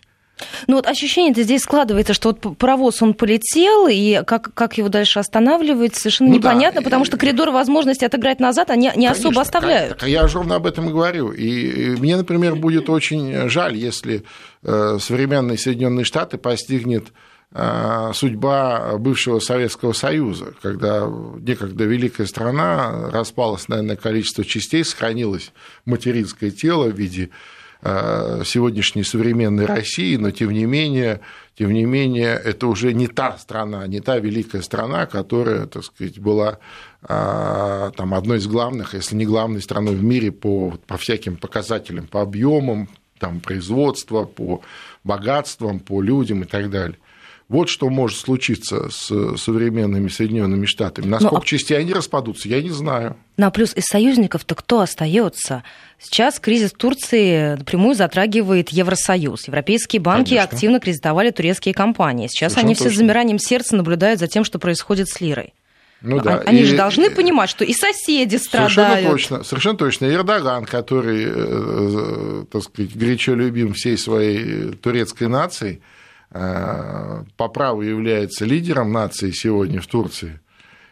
Ну 0.66 0.76
вот 0.76 0.86
ощущение-то 0.86 1.42
здесь 1.42 1.62
складывается, 1.62 2.14
что 2.14 2.30
вот 2.30 2.56
паровоз, 2.56 3.02
он 3.02 3.14
полетел, 3.14 3.88
и 3.88 4.22
как, 4.24 4.52
как 4.54 4.78
его 4.78 4.88
дальше 4.88 5.18
останавливать, 5.18 5.96
совершенно 5.96 6.30
ну, 6.30 6.36
непонятно, 6.36 6.80
да. 6.80 6.84
потому 6.84 7.04
что 7.04 7.16
коридор 7.16 7.50
возможности 7.50 8.04
отыграть 8.04 8.40
назад 8.40 8.70
они 8.70 8.86
не 8.86 8.90
Конечно, 8.90 9.10
особо 9.10 9.40
оставляют. 9.42 10.02
Я 10.02 10.26
же 10.28 10.38
ровно 10.38 10.56
об 10.56 10.66
этом 10.66 10.88
и 10.88 10.92
говорю. 10.92 11.32
И 11.32 11.96
мне, 11.96 12.16
например, 12.16 12.56
будет 12.56 12.88
очень 12.88 13.48
жаль, 13.48 13.76
если 13.76 14.24
э, 14.62 14.98
современные 15.00 15.58
Соединенные 15.58 16.04
Штаты 16.04 16.38
постигнет 16.38 17.08
э, 17.52 18.10
судьба 18.14 18.98
бывшего 18.98 19.40
Советского 19.40 19.92
Союза, 19.92 20.54
когда 20.62 21.10
некогда 21.40 21.84
великая 21.84 22.26
страна 22.26 23.10
распалась 23.10 23.68
на 23.68 23.76
наверное, 23.76 23.96
количество 23.96 24.44
частей, 24.44 24.84
сохранилось 24.84 25.52
материнское 25.84 26.50
тело 26.50 26.88
в 26.88 26.96
виде 26.96 27.30
сегодняшней 27.82 29.04
современной 29.04 29.64
России, 29.64 30.16
но 30.16 30.30
тем 30.30 30.50
не 30.50 30.66
менее, 30.66 31.20
тем 31.56 31.72
не 31.72 31.84
менее, 31.84 32.34
это 32.34 32.66
уже 32.66 32.92
не 32.92 33.06
та 33.06 33.38
страна, 33.38 33.86
не 33.86 34.00
та 34.00 34.18
великая 34.18 34.60
страна, 34.62 35.06
которая, 35.06 35.66
так 35.66 35.84
сказать, 35.84 36.18
была 36.18 36.58
э, 37.02 37.90
там, 37.96 38.14
одной 38.14 38.38
из 38.38 38.46
главных, 38.46 38.94
если 38.94 39.16
не 39.16 39.24
главной 39.24 39.62
страной 39.62 39.94
в 39.94 40.02
мире 40.02 40.30
по, 40.30 40.78
по 40.86 40.98
всяким 40.98 41.36
показателям, 41.36 42.06
по 42.06 42.20
объемам 42.20 42.88
там, 43.18 43.40
производства, 43.40 44.24
по 44.24 44.62
богатствам, 45.04 45.80
по 45.80 46.02
людям 46.02 46.42
и 46.42 46.46
так 46.46 46.70
далее. 46.70 46.98
Вот 47.50 47.68
что 47.68 47.90
может 47.90 48.16
случиться 48.16 48.90
с 48.90 49.36
современными 49.36 50.06
Соединенными 50.06 50.66
Штатами. 50.66 51.06
На 51.06 51.18
сколько 51.18 51.34
ну, 51.34 51.42
а... 51.42 51.44
частей 51.44 51.76
они 51.76 51.92
распадутся, 51.92 52.48
я 52.48 52.62
не 52.62 52.70
знаю. 52.70 53.16
Ну 53.36 53.46
а 53.46 53.50
плюс 53.50 53.74
из 53.74 53.86
союзников-то 53.86 54.54
кто 54.54 54.82
остается? 54.82 55.64
Сейчас 55.98 56.38
кризис 56.38 56.70
Турции 56.70 57.56
напрямую 57.56 57.96
затрагивает 57.96 58.68
Евросоюз. 58.68 59.48
Европейские 59.48 60.00
банки 60.00 60.28
Конечно. 60.28 60.48
активно 60.48 60.78
кредитовали 60.78 61.30
турецкие 61.30 61.74
компании. 61.74 62.28
Сейчас 62.28 62.52
Совершенно 62.52 62.68
они 62.68 62.74
все 62.76 62.88
с 62.88 62.96
замиранием 62.96 63.40
сердца 63.40 63.74
наблюдают 63.74 64.20
за 64.20 64.28
тем, 64.28 64.44
что 64.44 64.60
происходит 64.60 65.08
с 65.08 65.20
лирой. 65.20 65.52
Ну, 66.02 66.18
Но 66.18 66.22
да. 66.22 66.42
Они 66.46 66.60
и, 66.60 66.64
же 66.64 66.76
должны 66.76 67.10
понимать, 67.10 67.50
что 67.50 67.64
и 67.64 67.72
соседи 67.72 68.36
страдают. 68.36 68.74
Совершенно 68.74 69.10
точно. 69.10 69.42
Совершенно 69.42 69.76
точно. 69.76 70.04
Эрдоган, 70.06 70.66
который, 70.66 71.24
э, 71.24 71.32
э, 71.34 72.44
так 72.48 72.62
сказать, 72.62 72.96
горячо 72.96 73.34
любим 73.34 73.72
всей 73.74 73.98
своей 73.98 74.72
турецкой 74.74 75.26
нацией, 75.26 75.80
по 76.32 77.48
праву 77.52 77.82
является 77.82 78.44
лидером 78.44 78.92
нации 78.92 79.32
сегодня 79.32 79.80
в 79.80 79.86
Турции, 79.86 80.40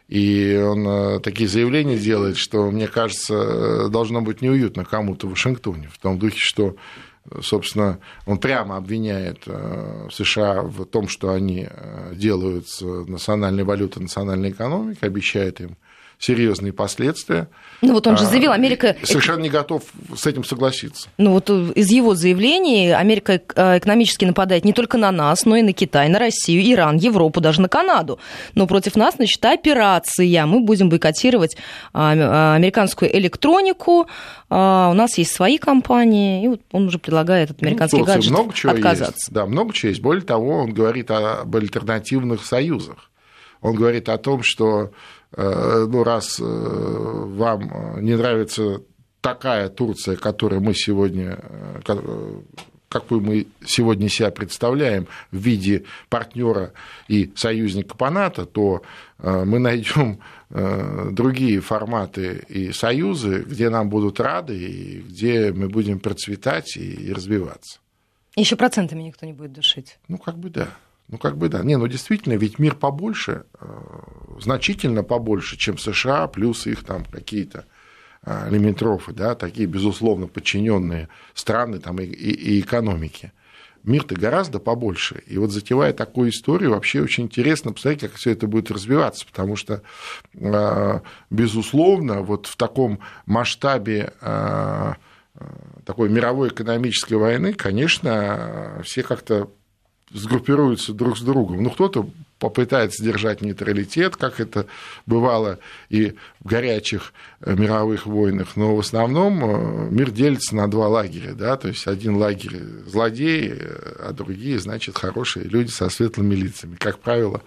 и 0.08 0.56
он 0.56 0.88
э, 0.88 1.20
такие 1.20 1.48
заявления 1.48 1.98
делает, 1.98 2.36
что, 2.38 2.70
мне 2.70 2.88
кажется, 2.88 3.88
должно 3.88 4.20
быть 4.20 4.42
неуютно 4.42 4.84
кому-то 4.84 5.26
в 5.26 5.30
Вашингтоне, 5.30 5.88
в 5.92 5.98
том 5.98 6.18
духе, 6.18 6.38
что 6.38 6.76
собственно, 7.42 7.98
он 8.26 8.38
прямо 8.38 8.78
обвиняет 8.78 9.42
э, 9.46 10.08
США 10.10 10.62
в 10.62 10.86
том, 10.86 11.08
что 11.08 11.32
они 11.32 11.68
делают 12.14 12.68
с 12.68 12.80
национальной 12.80 13.64
валютой, 13.64 14.02
национальной 14.02 14.50
экономикой, 14.50 15.04
обещает 15.04 15.60
им 15.60 15.76
серьезные 16.18 16.72
последствия. 16.72 17.48
Ну 17.80 17.92
вот 17.92 18.06
он 18.08 18.16
же 18.16 18.24
а, 18.24 18.26
заявил, 18.26 18.50
Америка... 18.50 18.96
Совершенно 19.04 19.40
не 19.40 19.50
готов 19.50 19.84
с 20.16 20.26
этим 20.26 20.42
согласиться. 20.42 21.08
Ну 21.16 21.32
вот 21.32 21.48
из 21.48 21.90
его 21.90 22.14
заявлений 22.14 22.92
Америка 22.92 23.40
э, 23.54 23.78
экономически 23.78 24.24
нападает 24.24 24.64
не 24.64 24.72
только 24.72 24.98
на 24.98 25.12
нас, 25.12 25.44
но 25.46 25.54
и 25.54 25.62
на 25.62 25.72
Китай, 25.72 26.08
на 26.08 26.18
Россию, 26.18 26.68
Иран, 26.72 26.96
Европу, 26.96 27.40
даже 27.40 27.60
на 27.60 27.68
Канаду. 27.68 28.18
Но 28.56 28.66
против 28.66 28.96
нас 28.96 29.18
начата 29.18 29.52
операция. 29.52 30.44
Мы 30.46 30.60
будем 30.60 30.88
бойкотировать 30.88 31.56
а, 31.92 32.14
а, 32.16 32.54
американскую 32.56 33.16
электронику. 33.16 34.08
У 34.50 34.54
нас 34.54 35.18
есть 35.18 35.32
свои 35.32 35.58
компании. 35.58 36.44
И 36.44 36.48
вот 36.48 36.62
он 36.72 36.86
уже 36.86 36.98
предлагает 36.98 37.50
от 37.50 37.62
американских 37.62 38.00
ну, 38.00 38.04
гаджетов 38.06 38.38
много 38.38 38.54
чего 38.54 38.72
отказаться. 38.72 39.12
Есть. 39.12 39.32
Да, 39.32 39.46
много 39.46 39.74
чего 39.74 39.90
есть. 39.90 40.00
Более 40.00 40.24
того, 40.24 40.62
он 40.62 40.72
говорит 40.72 41.10
об 41.10 41.54
альтернативных 41.54 42.44
союзах. 42.44 43.10
Он 43.60 43.74
говорит 43.74 44.08
о 44.08 44.16
том, 44.18 44.42
что 44.42 44.90
Э, 44.90 44.92
ну, 45.36 46.04
раз 46.04 46.40
э, 46.40 46.44
вам 46.44 48.00
не 48.00 48.16
нравится 48.16 48.80
такая 49.20 49.68
Турция, 49.68 50.16
которую 50.16 50.62
мы 50.62 50.74
сегодня, 50.74 51.38
э, 51.42 52.40
какой 52.88 53.20
мы 53.20 53.46
сегодня 53.64 54.08
себя 54.08 54.30
представляем 54.30 55.06
в 55.30 55.36
виде 55.36 55.84
партнера 56.08 56.72
и 57.08 57.30
союзника 57.36 57.94
по 57.96 58.10
НАТО, 58.10 58.46
то 58.46 58.82
э, 59.18 59.44
мы 59.44 59.58
найдем 59.58 60.20
э, 60.50 61.10
другие 61.10 61.60
форматы 61.60 62.44
и 62.48 62.72
союзы, 62.72 63.44
где 63.46 63.68
нам 63.68 63.90
будут 63.90 64.20
рады, 64.20 64.56
и 64.56 65.00
где 65.00 65.52
мы 65.52 65.68
будем 65.68 66.00
процветать 66.00 66.76
и 66.76 67.12
развиваться. 67.12 67.80
Еще 68.36 68.56
процентами 68.56 69.02
никто 69.02 69.26
не 69.26 69.32
будет 69.32 69.52
душить. 69.52 69.98
Ну, 70.06 70.16
как 70.16 70.38
бы 70.38 70.48
да. 70.48 70.68
Ну, 71.08 71.16
как 71.16 71.38
бы 71.38 71.48
да. 71.48 71.62
Не, 71.62 71.76
ну 71.76 71.88
действительно, 71.88 72.34
ведь 72.34 72.58
мир 72.58 72.74
побольше, 72.74 73.44
э, 73.58 73.66
значительно 74.40 75.02
побольше, 75.02 75.56
чем 75.56 75.78
США, 75.78 76.26
плюс 76.28 76.66
их 76.66 76.84
там 76.84 77.04
какие-то 77.04 77.64
э, 78.24 78.50
лимитрофы, 78.50 79.12
да, 79.12 79.34
такие, 79.34 79.66
безусловно, 79.66 80.26
подчиненные 80.26 81.08
страны 81.32 81.78
там, 81.78 81.98
и, 81.98 82.04
и, 82.04 82.56
и 82.56 82.60
экономики. 82.60 83.32
Мир-то 83.84 84.16
гораздо 84.16 84.58
побольше. 84.58 85.22
И 85.26 85.38
вот 85.38 85.50
затевая 85.50 85.94
такую 85.94 86.28
историю, 86.28 86.72
вообще 86.72 87.00
очень 87.00 87.24
интересно 87.24 87.72
посмотреть, 87.72 88.02
как 88.02 88.14
все 88.14 88.32
это 88.32 88.46
будет 88.46 88.70
развиваться, 88.70 89.24
потому 89.24 89.56
что, 89.56 89.82
э, 90.34 91.00
безусловно, 91.30 92.20
вот 92.20 92.46
в 92.46 92.56
таком 92.56 93.00
масштабе 93.24 94.12
такой 95.84 96.08
мировой 96.08 96.48
экономической 96.48 97.14
войны, 97.14 97.52
конечно, 97.52 98.82
все 98.84 99.04
как-то 99.04 99.48
сгруппируются 100.12 100.92
друг 100.92 101.18
с 101.18 101.22
другом. 101.22 101.62
Ну, 101.62 101.70
кто-то 101.70 102.08
попытается 102.38 103.02
держать 103.02 103.42
нейтралитет, 103.42 104.16
как 104.16 104.40
это 104.40 104.66
бывало 105.06 105.58
и 105.88 106.14
в 106.40 106.48
горячих 106.48 107.12
э, 107.40 107.54
мировых 107.54 108.06
войнах, 108.06 108.56
но 108.56 108.76
в 108.76 108.80
основном 108.80 109.44
э, 109.44 109.90
мир 109.90 110.10
делится 110.10 110.54
на 110.54 110.70
два 110.70 110.88
лагеря, 110.88 111.34
да, 111.34 111.56
то 111.56 111.68
есть 111.68 111.86
один 111.86 112.16
лагерь 112.16 112.56
злодеи, 112.86 113.58
а 113.98 114.12
другие, 114.12 114.58
значит, 114.58 114.96
хорошие 114.96 115.46
люди 115.46 115.70
со 115.70 115.88
светлыми 115.88 116.34
лицами. 116.34 116.76
Как 116.76 117.00
правило, 117.00 117.42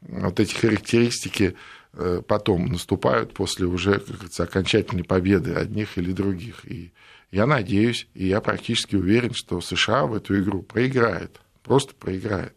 вот 0.00 0.40
эти 0.40 0.54
характеристики 0.54 1.56
э, 1.92 2.20
потом 2.26 2.66
наступают 2.66 3.32
после 3.32 3.66
уже, 3.66 4.00
как 4.00 4.16
говорится, 4.16 4.42
окончательной 4.42 5.04
победы 5.04 5.54
одних 5.54 5.98
или 5.98 6.12
других. 6.12 6.64
И 6.64 6.92
я 7.30 7.46
надеюсь, 7.46 8.08
и 8.14 8.26
я 8.26 8.40
практически 8.40 8.96
уверен, 8.96 9.34
что 9.34 9.60
США 9.60 10.06
в 10.06 10.14
эту 10.14 10.40
игру 10.40 10.62
проиграет, 10.62 11.40
просто 11.66 11.94
проиграет. 11.94 12.54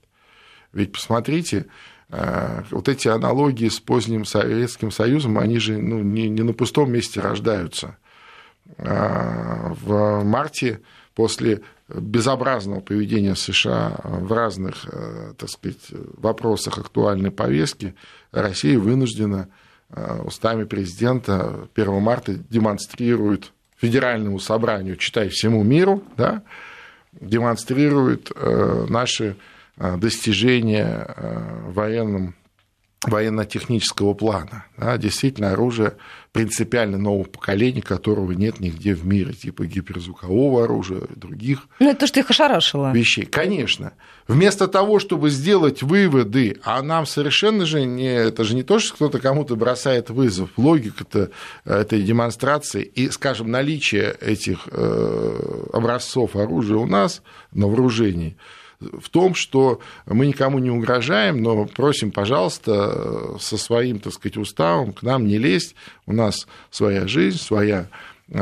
Ведь 0.71 0.91
посмотрите, 0.93 1.65
э, 2.09 2.63
вот 2.69 2.87
эти 2.87 3.07
аналогии 3.07 3.67
с 3.67 3.79
поздним 3.79 4.23
Советским 4.23 4.91
Союзом, 4.91 5.39
они 5.39 5.59
же 5.59 5.77
ну, 5.77 5.99
не, 5.99 6.29
не 6.29 6.43
на 6.43 6.53
пустом 6.53 6.91
месте 6.91 7.19
рождаются. 7.19 7.97
А, 8.77 9.73
в 9.81 10.23
марте 10.23 10.81
после 11.15 11.61
безобразного 11.89 12.81
поведения 12.81 13.35
США 13.35 13.99
в 14.03 14.31
разных, 14.31 14.85
э, 14.91 15.33
так 15.37 15.49
сказать, 15.49 15.87
вопросах 15.89 16.77
актуальной 16.77 17.31
повестки, 17.31 17.95
Россия 18.31 18.77
вынуждена 18.77 19.49
э, 19.89 20.21
устами 20.21 20.65
президента 20.65 21.67
1 21.73 22.01
марта 22.01 22.35
демонстрирует 22.35 23.53
федеральному 23.75 24.39
собранию, 24.39 24.97
читай 24.97 25.29
всему 25.29 25.63
миру, 25.63 26.03
да, 26.15 26.43
демонстрирует 27.11 28.31
э, 28.35 28.85
наши 28.89 29.35
э, 29.77 29.97
достижения 29.97 31.05
э, 31.07 31.69
в 31.69 31.73
военном 31.73 32.35
военно-технического 33.05 34.13
плана. 34.13 34.65
Да, 34.77 34.97
действительно, 34.97 35.51
оружие 35.51 35.93
принципиально 36.33 36.97
нового 36.97 37.23
поколения, 37.23 37.81
которого 37.81 38.33
нет 38.33 38.59
нигде 38.59 38.93
в 38.93 39.05
мире, 39.05 39.33
типа 39.33 39.65
гиперзвукового 39.65 40.65
оружия, 40.65 41.01
других 41.15 41.67
Ну, 41.79 41.89
это 41.89 42.01
то, 42.01 42.07
что 42.07 42.19
их 42.19 42.29
ошарашило. 42.29 42.91
вещей. 42.91 43.25
Конечно. 43.25 43.93
Вместо 44.27 44.67
того, 44.67 44.99
чтобы 44.99 45.29
сделать 45.29 45.81
выводы, 45.81 46.59
а 46.63 46.81
нам 46.83 47.05
совершенно 47.05 47.65
же 47.65 47.83
не... 47.85 48.13
Это 48.13 48.43
же 48.43 48.53
не 48.53 48.63
то, 48.63 48.79
что 48.79 48.93
кто-то 48.95 49.19
кому-то 49.19 49.55
бросает 49.55 50.09
вызов. 50.09 50.49
Логика-то 50.57 51.31
этой 51.65 52.01
демонстрации 52.03 52.83
и, 52.83 53.09
скажем, 53.09 53.49
наличие 53.49 54.15
этих 54.21 54.67
э, 54.71 55.65
образцов 55.73 56.35
оружия 56.35 56.77
у 56.77 56.85
нас 56.85 57.21
на 57.53 57.67
вооружении– 57.67 58.37
в 58.79 59.09
том, 59.09 59.35
что 59.35 59.79
мы 60.05 60.27
никому 60.27 60.59
не 60.59 60.71
угрожаем, 60.71 61.41
но 61.41 61.65
просим, 61.65 62.11
пожалуйста, 62.11 63.37
со 63.39 63.57
своим, 63.57 63.99
так 63.99 64.13
сказать, 64.13 64.37
уставом 64.37 64.93
к 64.93 65.03
нам 65.03 65.27
не 65.27 65.37
лезть. 65.37 65.75
У 66.05 66.13
нас 66.13 66.47
своя 66.71 67.07
жизнь, 67.07 67.39
своя 67.39 67.89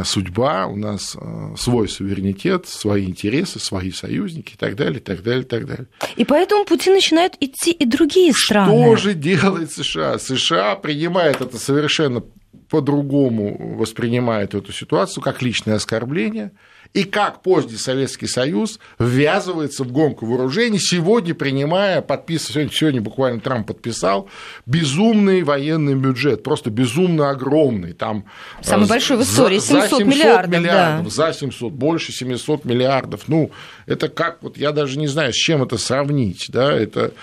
судьба, 0.04 0.68
у 0.68 0.76
нас 0.76 1.16
э, 1.16 1.56
свой 1.58 1.88
суверенитет, 1.88 2.68
свои 2.68 3.06
интересы, 3.06 3.60
свои 3.60 3.92
союзники 3.92 4.54
и 4.54 4.58
так 4.58 4.76
далее, 4.76 5.00
и 5.00 5.02
так 5.02 5.24
далее, 5.24 5.44
и 5.44 5.46
так 5.46 5.66
далее. 5.66 5.88
И 6.18 6.26
поэтому 6.26 6.66
пути 6.66 6.90
начинают 6.90 7.36
идти 7.40 7.72
и 7.72 7.86
другие 7.86 8.34
страны. 8.34 8.84
Что 8.84 8.96
же 8.98 9.14
делает 9.14 9.72
США? 9.72 10.20
США 10.20 10.76
принимает 10.76 11.40
это 11.40 11.58
совершенно 11.58 12.22
по-другому, 12.70 13.76
воспринимает 13.78 14.56
эту 14.56 14.74
ситуацию 14.74 15.24
как 15.24 15.42
личное 15.42 15.76
оскорбление– 15.76 16.52
и 16.94 17.04
как 17.04 17.42
поздний 17.42 17.78
Советский 17.78 18.28
Союз 18.28 18.80
ввязывается 19.00 19.84
в 19.84 19.92
гонку 19.92 20.26
вооружений, 20.26 20.80
сегодня 20.80 21.36
принимая, 21.36 22.02
подписывая, 22.02 22.70
сегодня 22.70 23.02
буквально 23.02 23.40
Трамп 23.40 23.68
подписал, 23.68 24.30
безумный 24.66 25.44
военный 25.44 25.96
бюджет, 25.96 26.44
просто 26.44 26.70
безумно 26.70 27.30
огромный. 27.30 27.94
Там 27.94 28.26
Самый 28.62 28.86
э, 28.86 28.90
большой 28.90 29.18
в 29.18 29.24
истории, 29.24 29.60
700, 29.60 29.82
за 29.82 29.88
700 29.90 30.08
миллиардов. 30.08 30.62
миллиардов 30.62 31.06
да. 31.06 31.10
За 31.10 31.34
700, 31.34 31.74
больше 31.74 32.12
700 32.12 32.66
миллиардов. 32.66 33.28
Ну, 33.28 33.52
это 33.86 34.10
как, 34.10 34.42
вот 34.42 34.58
я 34.58 34.72
даже 34.72 34.98
не 34.98 35.08
знаю, 35.08 35.34
с 35.34 35.36
чем 35.36 35.64
это 35.64 35.78
сравнить, 35.78 36.48
да, 36.50 36.72
это 36.74 37.14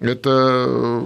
это 0.00 0.30
э, 0.66 1.00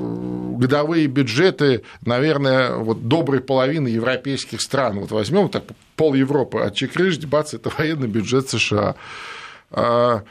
годовые 0.57 1.07
бюджеты, 1.09 1.83
наверное, 2.07 2.77
вот 2.77 3.09
доброй 3.09 3.41
половины 3.41 3.89
европейских 3.89 4.61
стран. 4.61 5.01
Вот 5.01 5.11
возьмем 5.11 5.49
так 5.49 5.65
пол 5.97 6.15
Европы 6.15 6.61
отчекрыжить, 6.61 7.27
бац, 7.27 7.55
это 7.55 7.71
военный 7.77 8.09
бюджет 8.09 8.49
США. 8.49 8.95
А, 9.71 10.23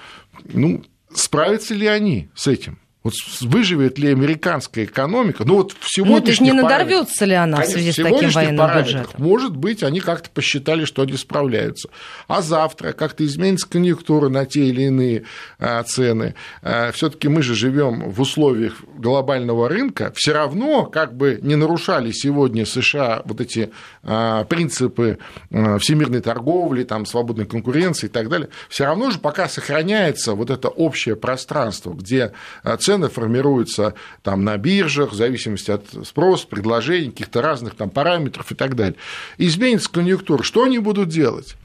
ну, 0.45 0.83
справятся 1.13 1.73
ли 1.73 1.87
они 1.87 2.29
с 2.33 2.47
этим? 2.47 2.79
Вот 3.03 3.13
выживет 3.41 3.99
ли 3.99 4.09
американская 4.09 4.85
экономика? 4.85 5.43
Ну, 5.43 5.55
вот 5.55 5.73
в 5.77 5.93
сегодняшних 5.93 6.39
ну, 6.39 6.45
не 6.45 6.61
надорвется 6.61 7.25
ли 7.25 7.33
она 7.33 7.57
конечно, 7.57 7.71
в 7.71 7.81
связи 7.81 7.91
с 7.91 7.95
таким 7.95 8.29
военным 8.29 8.77
бюджетом? 8.77 9.11
Может 9.17 9.57
быть, 9.57 9.83
они 9.83 9.99
как-то 9.99 10.29
посчитали, 10.29 10.85
что 10.85 11.01
они 11.01 11.17
справляются. 11.17 11.89
А 12.29 12.41
завтра 12.41 12.93
как-то 12.93 13.25
изменится 13.25 13.67
конъюнктура 13.67 14.29
на 14.29 14.45
те 14.45 14.67
или 14.67 14.83
иные 14.83 15.23
а, 15.59 15.83
цены. 15.83 16.35
А, 16.61 16.93
все 16.93 17.09
таки 17.09 17.27
мы 17.27 17.43
же 17.43 17.55
живем 17.55 18.09
в 18.09 18.21
условиях 18.21 18.75
глобального 18.95 19.67
рынка. 19.67 20.13
Все 20.15 20.31
равно, 20.31 20.85
как 20.85 21.13
бы 21.13 21.39
не 21.41 21.55
нарушали 21.55 22.11
сегодня 22.11 22.65
США 22.65 23.21
вот 23.25 23.41
эти 23.41 23.71
а, 24.03 24.45
принципы 24.45 25.17
всемирной 25.49 26.21
торговли, 26.21 26.83
там, 26.83 27.05
свободной 27.05 27.45
конкуренции 27.45 28.07
и 28.07 28.09
так 28.09 28.29
далее, 28.29 28.47
все 28.69 28.85
равно 28.85 29.11
же 29.11 29.19
пока 29.19 29.49
сохраняется 29.49 30.35
вот 30.35 30.49
это 30.49 30.69
общее 30.69 31.17
пространство, 31.17 31.93
где 31.93 32.31
цены 32.79 32.92
цены 32.93 33.09
формируются 33.09 33.95
там 34.21 34.43
на 34.43 34.57
биржах 34.57 35.11
в 35.11 35.15
зависимости 35.15 35.71
от 35.71 35.85
спроса, 36.05 36.47
предложений, 36.47 37.11
каких-то 37.11 37.41
разных 37.41 37.75
там 37.75 37.89
параметров 37.89 38.51
и 38.51 38.55
так 38.55 38.75
далее. 38.75 38.95
Изменится 39.37 39.89
конъюнктура, 39.89 40.43
что 40.43 40.63
они 40.63 40.79
будут 40.79 41.09
делать? 41.09 41.55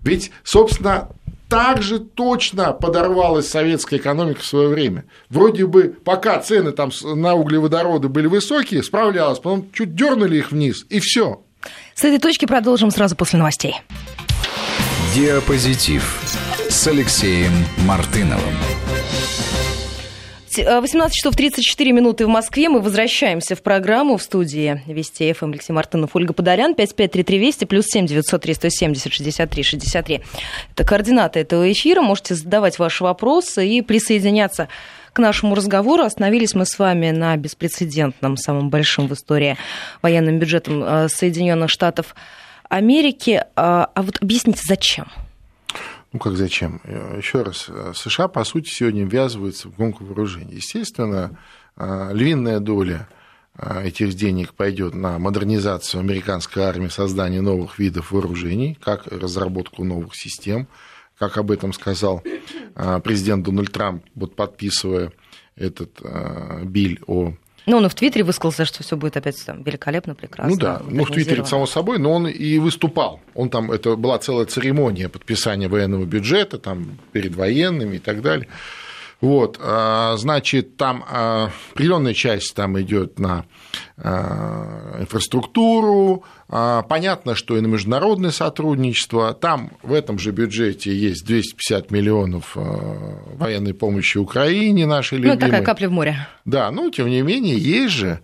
Ведь, 0.00 0.30
собственно, 0.42 1.10
так 1.48 1.82
же 1.82 1.98
точно 1.98 2.72
подорвалась 2.72 3.48
советская 3.48 3.98
экономика 3.98 4.40
в 4.40 4.46
свое 4.46 4.68
время. 4.68 5.04
Вроде 5.28 5.66
бы 5.66 5.94
пока 6.04 6.40
цены 6.40 6.72
там 6.72 6.90
на 7.02 7.34
углеводороды 7.34 8.08
были 8.08 8.26
высокие, 8.26 8.82
справлялась, 8.82 9.38
потом 9.38 9.68
чуть 9.72 9.94
дернули 9.94 10.38
их 10.38 10.50
вниз, 10.52 10.86
и 10.88 11.00
все. 11.00 11.42
С 11.94 12.04
этой 12.04 12.18
точки 12.18 12.46
продолжим 12.46 12.90
сразу 12.90 13.14
после 13.14 13.38
новостей. 13.38 13.76
Диапозитив 15.14 16.18
с 16.70 16.86
Алексеем 16.86 17.52
Мартыновым. 17.86 18.54
18 20.58 20.96
э, 20.96 21.10
часов 21.14 21.36
34 21.36 21.92
минуты 21.92 22.26
в 22.26 22.28
Москве. 22.28 22.68
Мы 22.68 22.80
возвращаемся 22.80 23.56
в 23.56 23.62
программу 23.62 24.16
в 24.16 24.22
студии 24.22 24.82
Вести 24.86 25.32
ФМ 25.32 25.52
Алексей 25.52 25.72
Мартынов, 25.72 26.10
Ольга 26.14 26.32
Подолян, 26.32 26.74
5533 26.74 27.38
Вести, 27.38 27.64
плюс 27.64 27.86
7 27.86 28.06
903 28.06 28.54
170 28.54 29.12
63 29.12 29.62
63. 29.62 30.20
Это 30.72 30.84
координаты 30.84 31.40
этого 31.40 31.70
эфира. 31.70 32.02
Можете 32.02 32.34
задавать 32.34 32.78
ваши 32.78 33.02
вопросы 33.02 33.66
и 33.66 33.80
присоединяться 33.82 34.68
к 35.12 35.18
нашему 35.18 35.54
разговору. 35.54 36.02
Остановились 36.02 36.54
мы 36.54 36.66
с 36.66 36.78
вами 36.78 37.10
на 37.10 37.36
беспрецедентном, 37.36 38.36
самом 38.36 38.70
большом 38.70 39.08
в 39.08 39.14
истории 39.14 39.56
военным 40.02 40.38
бюджетом 40.38 40.82
э, 40.82 41.08
Соединенных 41.08 41.70
Штатов 41.70 42.14
Америки. 42.68 43.44
А, 43.56 43.90
а 43.94 44.02
вот 44.02 44.18
объясните, 44.20 44.60
зачем? 44.66 45.06
Ну 46.12 46.18
как 46.18 46.36
зачем? 46.36 46.80
Э, 46.84 47.16
Еще 47.16 47.42
раз, 47.42 47.66
э, 47.68 47.92
США, 47.94 48.28
по 48.28 48.44
сути, 48.44 48.68
сегодня 48.68 49.04
ввязываются 49.04 49.68
в 49.68 49.76
гонку 49.76 50.04
вооружений. 50.04 50.56
Естественно, 50.56 51.38
э, 51.76 52.10
львиная 52.12 52.60
доля 52.60 53.08
этих 53.84 54.14
денег 54.14 54.54
пойдет 54.54 54.94
на 54.94 55.18
модернизацию 55.18 56.00
американской 56.00 56.62
армии, 56.62 56.88
создание 56.88 57.42
новых 57.42 57.78
видов 57.78 58.10
вооружений, 58.10 58.78
как 58.80 59.06
разработку 59.08 59.84
новых 59.84 60.14
систем, 60.14 60.68
как 61.18 61.36
об 61.36 61.50
этом 61.50 61.74
сказал 61.74 62.22
президент 63.04 63.44
Дональд 63.44 63.70
Трамп, 63.70 64.06
вот 64.14 64.36
подписывая 64.36 65.12
этот 65.54 66.00
биль 66.64 67.02
о 67.06 67.34
ну, 67.66 67.76
он 67.76 67.86
и 67.86 67.88
в 67.88 67.94
Твиттере 67.94 68.24
высказался, 68.24 68.64
что 68.64 68.82
все 68.82 68.96
будет 68.96 69.16
опять 69.16 69.44
там 69.44 69.62
великолепно, 69.62 70.14
прекрасно. 70.14 70.52
Ну 70.52 70.60
да, 70.60 70.82
ну 70.88 71.04
в 71.04 71.10
Твиттере, 71.10 71.44
само 71.44 71.66
собой, 71.66 71.98
но 71.98 72.12
он 72.12 72.26
и 72.26 72.58
выступал. 72.58 73.20
Он 73.34 73.50
там, 73.50 73.70
это 73.70 73.96
была 73.96 74.18
целая 74.18 74.46
церемония 74.46 75.08
подписания 75.08 75.68
военного 75.68 76.04
бюджета, 76.04 76.58
там, 76.58 76.98
перед 77.12 77.34
военными 77.34 77.96
и 77.96 78.00
так 78.00 78.22
далее. 78.22 78.48
Вот, 79.22 79.56
а, 79.62 80.16
значит, 80.16 80.76
там 80.76 81.04
а, 81.08 81.50
определенная 81.72 82.12
часть 82.12 82.56
там 82.56 82.78
идет 82.80 83.20
на 83.20 83.44
а, 83.96 84.98
инфраструктуру, 85.00 86.24
понятно, 86.48 87.36
что 87.36 87.56
и 87.56 87.60
на 87.60 87.68
международное 87.68 88.32
сотрудничество. 88.32 89.32
Там 89.32 89.70
в 89.82 89.92
этом 89.92 90.18
же 90.18 90.32
бюджете 90.32 90.92
есть 90.92 91.24
250 91.24 91.92
миллионов 91.92 92.56
военной 92.56 93.74
помощи 93.74 94.18
Украине 94.18 94.86
нашей 94.86 95.18
любимой. 95.18 95.36
Ну, 95.36 95.40
такая 95.40 95.62
капля 95.62 95.88
в 95.88 95.92
море. 95.92 96.26
Да, 96.44 96.70
но 96.72 96.90
тем 96.90 97.08
не 97.08 97.22
менее, 97.22 97.56
есть 97.56 97.94
же, 97.94 98.20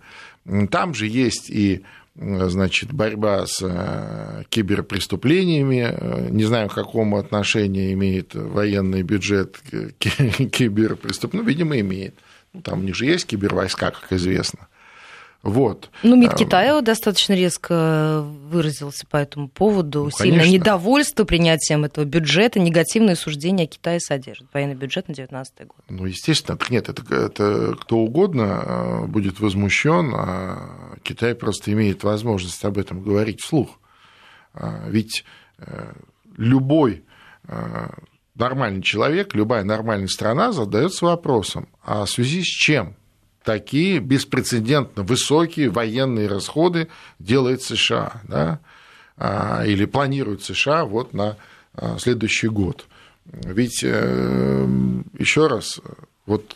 там 0.69 0.93
же 0.93 1.07
есть 1.07 1.49
и 1.49 1.83
значит, 2.19 2.91
борьба 2.91 3.45
с 3.45 3.61
э, 3.61 4.43
киберпреступлениями. 4.49 5.87
Э, 5.89 6.27
не 6.29 6.43
знаю, 6.43 6.69
к 6.69 6.73
какому 6.73 7.17
отношению 7.17 7.93
имеет 7.93 8.35
военный 8.35 9.03
бюджет 9.03 9.57
к 9.57 9.99
киберпреступлениям. 10.51 11.45
Ну, 11.45 11.49
видимо, 11.49 11.79
имеет. 11.79 12.15
Ну, 12.53 12.61
там 12.61 12.79
у 12.79 12.83
них 12.83 12.95
же 12.95 13.05
есть 13.05 13.25
кибервойска, 13.25 13.91
как 13.91 14.11
известно. 14.11 14.67
Вот. 15.41 15.89
Ну, 16.03 16.17
МИД 16.17 16.35
Китая 16.35 16.81
достаточно 16.81 17.33
резко 17.33 18.23
выразился 18.23 19.05
по 19.07 19.15
этому 19.15 19.47
поводу. 19.47 20.05
Ну, 20.05 20.11
Сильное 20.11 20.49
недовольство 20.49 21.23
принятием 21.23 21.85
этого 21.85 22.03
бюджета, 22.03 22.59
негативные 22.59 23.15
суждения 23.15 23.63
о 23.63 23.67
Китае 23.67 24.01
содержит. 24.01 24.47
Военный 24.53 24.75
бюджет 24.75 25.07
на 25.07 25.13
2019 25.13 25.67
год. 25.67 25.77
Ну, 25.87 26.05
естественно, 26.05 26.57
нет, 26.69 26.89
это, 26.89 27.03
это 27.15 27.77
кто 27.79 27.99
угодно 27.99 28.41
э, 28.43 29.05
будет 29.07 29.39
возмущен, 29.39 30.13
а 30.13 30.97
Китай 31.03 31.33
просто 31.35 31.71
имеет 31.71 32.03
возможность 32.03 32.63
об 32.65 32.77
этом 32.77 33.01
говорить 33.01 33.41
вслух. 33.41 33.79
А, 34.53 34.89
ведь 34.89 35.23
э, 35.59 35.93
любой 36.35 37.05
э, 37.47 37.87
нормальный 38.35 38.81
человек, 38.81 39.33
любая 39.35 39.63
нормальная 39.63 40.07
страна 40.07 40.51
задается 40.51 41.05
вопросом, 41.05 41.69
а 41.81 42.03
в 42.03 42.09
связи 42.09 42.41
с 42.41 42.47
чем 42.47 42.97
такие 43.43 43.99
беспрецедентно 43.99 45.03
высокие 45.03 45.69
военные 45.69 46.27
расходы 46.27 46.87
делает 47.19 47.61
США, 47.63 48.21
да, 48.27 48.59
а, 49.17 49.63
или 49.65 49.85
планирует 49.85 50.43
США 50.43 50.85
вот 50.85 51.13
на 51.13 51.37
а, 51.73 51.97
следующий 51.97 52.47
год. 52.47 52.85
Ведь 53.31 53.83
э, 53.83 54.67
еще 55.19 55.47
раз, 55.47 55.79
вот 56.25 56.55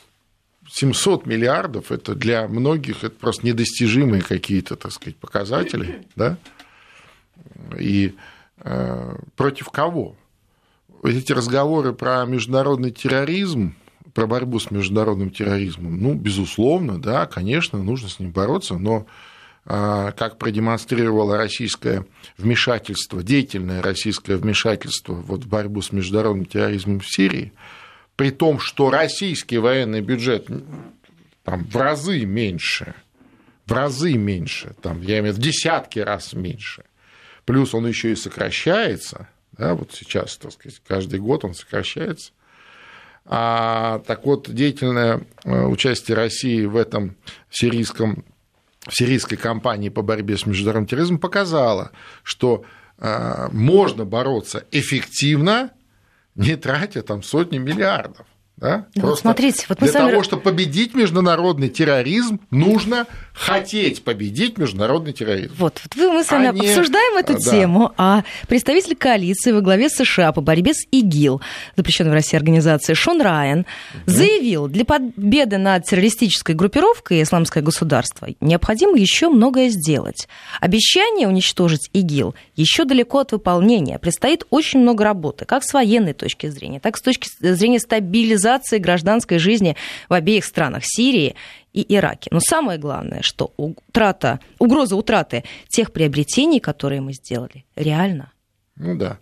700 0.70 1.28
миллиардов 1.28 1.92
это 1.92 2.16
для 2.16 2.48
многих 2.48 3.04
это 3.04 3.16
просто 3.16 3.46
недостижимые 3.46 4.24
какие-то, 4.24 4.76
так 4.76 4.92
сказать, 4.92 5.18
показатели, 5.18 6.04
да? 6.16 6.38
И 7.78 8.16
э, 8.58 9.16
против 9.36 9.70
кого? 9.70 10.16
Эти 11.04 11.32
разговоры 11.32 11.94
про 11.94 12.26
международный 12.26 12.92
терроризм, 12.92 13.76
про 14.14 14.28
борьбу 14.28 14.60
с 14.60 14.72
международным 14.72 15.32
терроризмом, 15.32 16.00
ну, 16.00 16.14
безусловно, 16.14 17.02
да, 17.02 17.26
конечно, 17.26 17.82
нужно 17.82 18.10
с 18.10 18.20
ним 18.20 18.32
бороться, 18.32 18.76
но 18.76 19.08
а, 19.66 20.12
как 20.12 20.38
продемонстрировало 20.38 21.38
российское 21.38 22.06
вмешательство, 22.38 23.24
деятельное 23.24 23.82
российское 23.82 24.36
вмешательство 24.36 25.14
вот 25.14 25.46
в 25.46 25.48
борьбу 25.48 25.82
с 25.82 25.92
международным 25.92 26.46
терроризмом 26.46 27.00
в 27.00 27.08
Сирии, 27.08 27.54
при 28.16 28.30
том, 28.30 28.60
что 28.60 28.90
российский 28.90 29.58
военный 29.58 30.02
бюджет 30.02 30.48
там, 31.44 31.64
в 31.64 31.76
разы 31.76 32.26
меньше, 32.26 32.94
в 33.66 33.72
разы 33.72 34.14
меньше, 34.14 34.76
там, 34.82 35.02
я 35.02 35.20
имею 35.20 35.34
в 35.34 35.38
виду 35.38 35.50
в 35.50 35.52
десятки 35.52 36.00
раз 36.00 36.34
меньше, 36.34 36.84
плюс 37.46 37.74
он 37.74 37.88
еще 37.88 38.12
и 38.12 38.16
сокращается, 38.16 39.30
да, 39.54 39.76
вот 39.76 39.92
сейчас, 39.94 40.38
так 40.38 40.52
сказать, 40.52 40.82
каждый 40.86 41.20
год 41.20 41.46
он 41.46 41.56
сокращается, 41.56 42.34
а, 43.26 44.00
так 44.00 44.26
вот, 44.26 44.50
деятельное 44.50 45.26
э, 45.46 45.66
участие 45.66 46.16
России 46.16 46.66
в 46.66 46.76
этом 46.76 47.16
сирийском, 47.50 48.26
в 48.86 48.96
сирийской 48.96 49.38
кампании 49.38 49.90
по 49.90 50.02
борьбе 50.02 50.38
с 50.38 50.46
международным 50.46 50.88
терроризмом 50.88 51.20
показало, 51.20 51.92
что 52.22 52.66
э, 52.98 53.48
можно 53.52 54.04
бороться 54.04 54.66
эффективно, 54.72 55.72
не 56.36 56.58
тратя 56.58 57.02
там 57.02 57.24
сотни 57.24 57.60
миллиардов. 57.60 58.28
Да? 58.64 58.86
Ну, 58.96 59.08
вот 59.08 59.20
смотрите, 59.20 59.66
вот 59.68 59.82
мы 59.82 59.88
для 59.88 60.00
сами... 60.00 60.12
того, 60.12 60.24
чтобы 60.24 60.42
победить 60.42 60.96
международный 60.96 61.68
терроризм, 61.68 62.40
нужно 62.50 63.08
хотеть 63.34 64.06
победить 64.06 64.58
международный 64.58 65.12
терроризм. 65.12 65.54
Вот, 65.58 65.82
вот 65.84 65.96
вы, 65.98 66.14
мы 66.14 66.24
с 66.24 66.32
вами 66.32 66.48
а 66.48 66.52
обсуждаем 66.52 67.16
не... 67.16 67.20
эту 67.20 67.34
да. 67.34 67.52
тему, 67.52 67.92
а 67.98 68.24
представитель 68.48 68.96
коалиции 68.96 69.52
во 69.52 69.60
главе 69.60 69.90
США 69.90 70.32
по 70.32 70.40
борьбе 70.40 70.74
с 70.74 70.86
ИГИЛ, 70.92 71.42
запрещенной 71.76 72.12
в 72.12 72.14
России 72.14 72.38
организации 72.38 72.94
Шон 72.94 73.20
Райан, 73.22 73.60
угу. 73.60 73.68
заявил, 74.06 74.70
для 74.70 74.86
победы 74.86 75.58
над 75.58 75.84
террористической 75.84 76.56
группировкой 76.56 77.22
«Исламское 77.22 77.62
государство» 77.62 78.30
необходимо 78.40 78.98
еще 78.98 79.28
многое 79.28 79.68
сделать. 79.68 80.30
Обещание 80.62 81.28
уничтожить 81.28 81.90
ИГИЛ 81.92 82.34
еще 82.56 82.86
далеко 82.86 83.20
от 83.20 83.34
выполнения. 83.34 84.00
Предстоит 84.00 84.46
очень 84.52 84.80
много 84.80 85.04
работы, 85.04 85.44
как 85.44 85.66
с 85.66 85.74
военной 85.74 86.14
точки 86.14 86.48
зрения, 86.48 86.80
так 86.80 86.96
и 86.96 87.00
с 87.00 87.02
точки 87.02 87.28
зрения 87.42 87.82
стабилизации 87.82 88.53
стабилизации 88.54 88.78
гражданской 88.78 89.38
жизни 89.38 89.76
в 90.10 90.14
обеих 90.14 90.46
странах 90.46 90.84
Сирии 90.86 91.36
и 91.74 91.86
Ираке. 91.96 92.30
Но 92.32 92.40
самое 92.40 92.80
главное, 92.80 93.22
что 93.22 93.54
утрата, 93.58 94.40
угроза 94.60 94.96
утраты 94.96 95.44
тех 95.70 95.92
приобретений, 95.92 96.60
которые 96.60 97.02
мы 97.02 97.14
сделали, 97.14 97.66
реально. 97.76 98.32
Ну 98.76 98.96
да. 98.96 99.18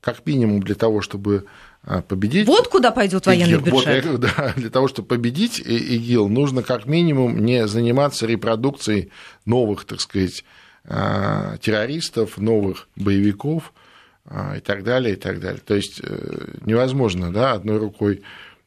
Как 0.00 0.24
минимум 0.24 0.62
для 0.62 0.74
того, 0.74 1.02
чтобы 1.02 1.44
а, 1.82 2.00
победить. 2.00 2.46
Вот 2.46 2.68
куда 2.68 2.90
пойдет 2.90 3.26
военный 3.26 3.58
ИГИЛ. 3.58 3.60
бюджет. 3.60 4.06
Вот, 4.06 4.20
да, 4.36 4.52
для 4.56 4.70
того, 4.70 4.88
чтобы 4.88 5.08
победить 5.08 5.60
ИГИЛ, 5.60 6.28
нужно 6.28 6.62
как 6.62 6.86
минимум 6.86 7.44
не 7.44 7.66
заниматься 7.66 8.26
репродукцией 8.26 9.10
новых, 9.44 9.84
так 9.84 10.00
сказать, 10.00 10.44
а, 10.84 11.58
террористов, 11.58 12.38
новых 12.38 12.88
боевиков 12.96 13.74
а, 14.24 14.56
и 14.56 14.60
так 14.60 14.84
далее, 14.84 15.14
и 15.14 15.16
так 15.16 15.40
далее. 15.40 15.60
То 15.64 15.74
есть 15.74 16.00
э, 16.02 16.54
невозможно 16.64 17.32
да, 17.32 17.52
одной 17.52 17.78
рукой 17.78 18.22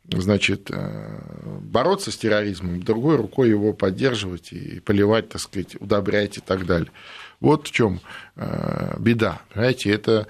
значит, 0.09 0.69
э, 0.71 1.19
бороться 1.61 2.11
с 2.11 2.17
терроризмом, 2.17 2.83
другой 2.83 3.15
рукой 3.15 3.49
его 3.49 3.73
поддерживать 3.73 4.51
и 4.51 4.79
поливать, 4.81 5.29
так 5.29 5.41
сказать, 5.41 5.75
удобрять 5.79 6.37
и 6.37 6.41
так 6.41 6.65
далее. 6.65 6.91
Вот 7.39 7.67
в 7.67 7.71
чем 7.71 8.01
э, 8.35 8.95
беда. 8.99 9.41
Понимаете, 9.53 9.91
это 9.91 10.27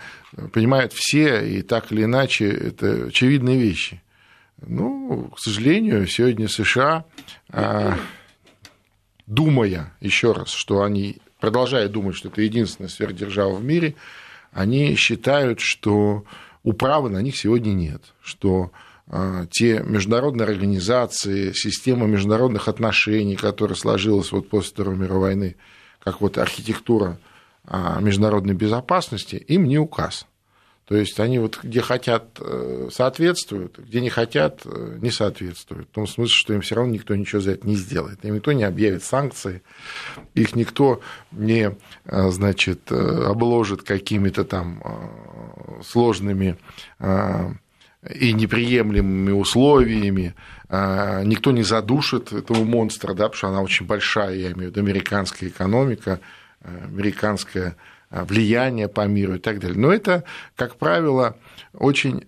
понимают 0.52 0.94
все, 0.94 1.46
и 1.46 1.62
так 1.62 1.92
или 1.92 2.04
иначе 2.04 2.50
это 2.50 3.06
очевидные 3.08 3.60
вещи. 3.60 4.02
Ну, 4.62 5.30
к 5.36 5.40
сожалению, 5.40 6.08
сегодня 6.08 6.48
США, 6.48 7.06
э, 7.50 7.94
думая 9.26 9.94
еще 10.00 10.32
раз, 10.32 10.50
что 10.50 10.84
они, 10.84 11.18
продолжая 11.40 11.88
думать, 11.90 12.16
что 12.16 12.30
это 12.30 12.42
единственная 12.42 12.90
сверхдержава 12.90 13.56
в 13.56 13.64
мире, 13.64 13.96
они 14.52 14.96
считают, 14.96 15.60
что 15.60 16.26
управы 16.64 17.10
на 17.10 17.22
них 17.22 17.36
сегодня 17.36 17.72
нет, 17.74 18.02
что 18.22 18.72
а, 18.72 18.83
те 19.52 19.84
международные 19.86 20.48
организации, 20.48 21.52
система 21.52 22.08
международных 22.08 22.68
отношений, 22.68 23.36
которая 23.36 23.76
сложилась 23.76 24.32
вот 24.32 24.50
после 24.50 24.72
Второй 24.72 24.96
мировой 24.96 25.30
войны, 25.30 25.56
как 26.04 26.22
вот 26.22 26.38
архитектура 26.38 27.20
а, 27.66 28.00
международной 28.02 28.54
безопасности, 28.54 29.36
им 29.36 29.66
не 29.66 29.78
указ. 29.78 30.26
То 30.86 30.98
есть 30.98 31.18
они 31.22 31.40
вот 31.40 31.60
где 31.64 31.82
хотят 31.82 32.38
э, 32.42 32.90
соответствуют, 32.92 33.80
где 33.80 34.02
не 34.02 34.10
хотят 34.10 34.62
э, 34.66 34.98
не 35.02 35.12
соответствуют. 35.12 35.88
В 35.88 35.94
том 35.94 36.08
смысле, 36.08 36.36
что 36.36 36.54
им 36.54 36.60
все 36.60 36.76
равно 36.76 36.92
никто 36.92 37.16
ничего 37.16 37.42
за 37.42 37.52
это 37.52 37.66
не 37.66 37.76
сделает. 37.76 38.24
Им 38.26 38.36
никто 38.36 38.52
не 38.52 38.66
объявит 38.66 39.02
санкции, 39.02 39.64
их 40.34 40.58
никто 40.58 41.00
не 41.32 41.78
э, 42.04 42.30
значит, 42.32 42.92
обложит 42.92 43.84
какими-то 43.84 44.44
там 44.44 44.84
сложными 45.86 46.58
и 48.10 48.34
неприемлемыми 48.34 49.32
условиями. 49.32 50.36
А, 50.70 51.24
никто 51.24 51.52
не 51.52 51.64
задушит 51.64 52.34
этого 52.34 52.64
монстра, 52.64 53.14
да, 53.14 53.30
потому 53.30 53.38
что 53.38 53.48
она 53.50 53.62
очень 53.62 53.86
большая, 53.86 54.36
я 54.36 54.52
имею 54.52 54.70
в 54.70 54.72
виду 54.72 54.82
американская 54.82 55.50
экономика, 55.50 56.20
а, 56.62 56.86
американское 56.86 57.76
а, 58.10 58.26
влияние 58.26 58.88
по 58.90 59.08
миру 59.08 59.36
и 59.36 59.40
так 59.40 59.60
далее. 59.60 59.78
Но 59.78 59.92
это, 59.92 60.24
как 60.56 60.76
правило, 60.76 61.38
очень 61.74 62.26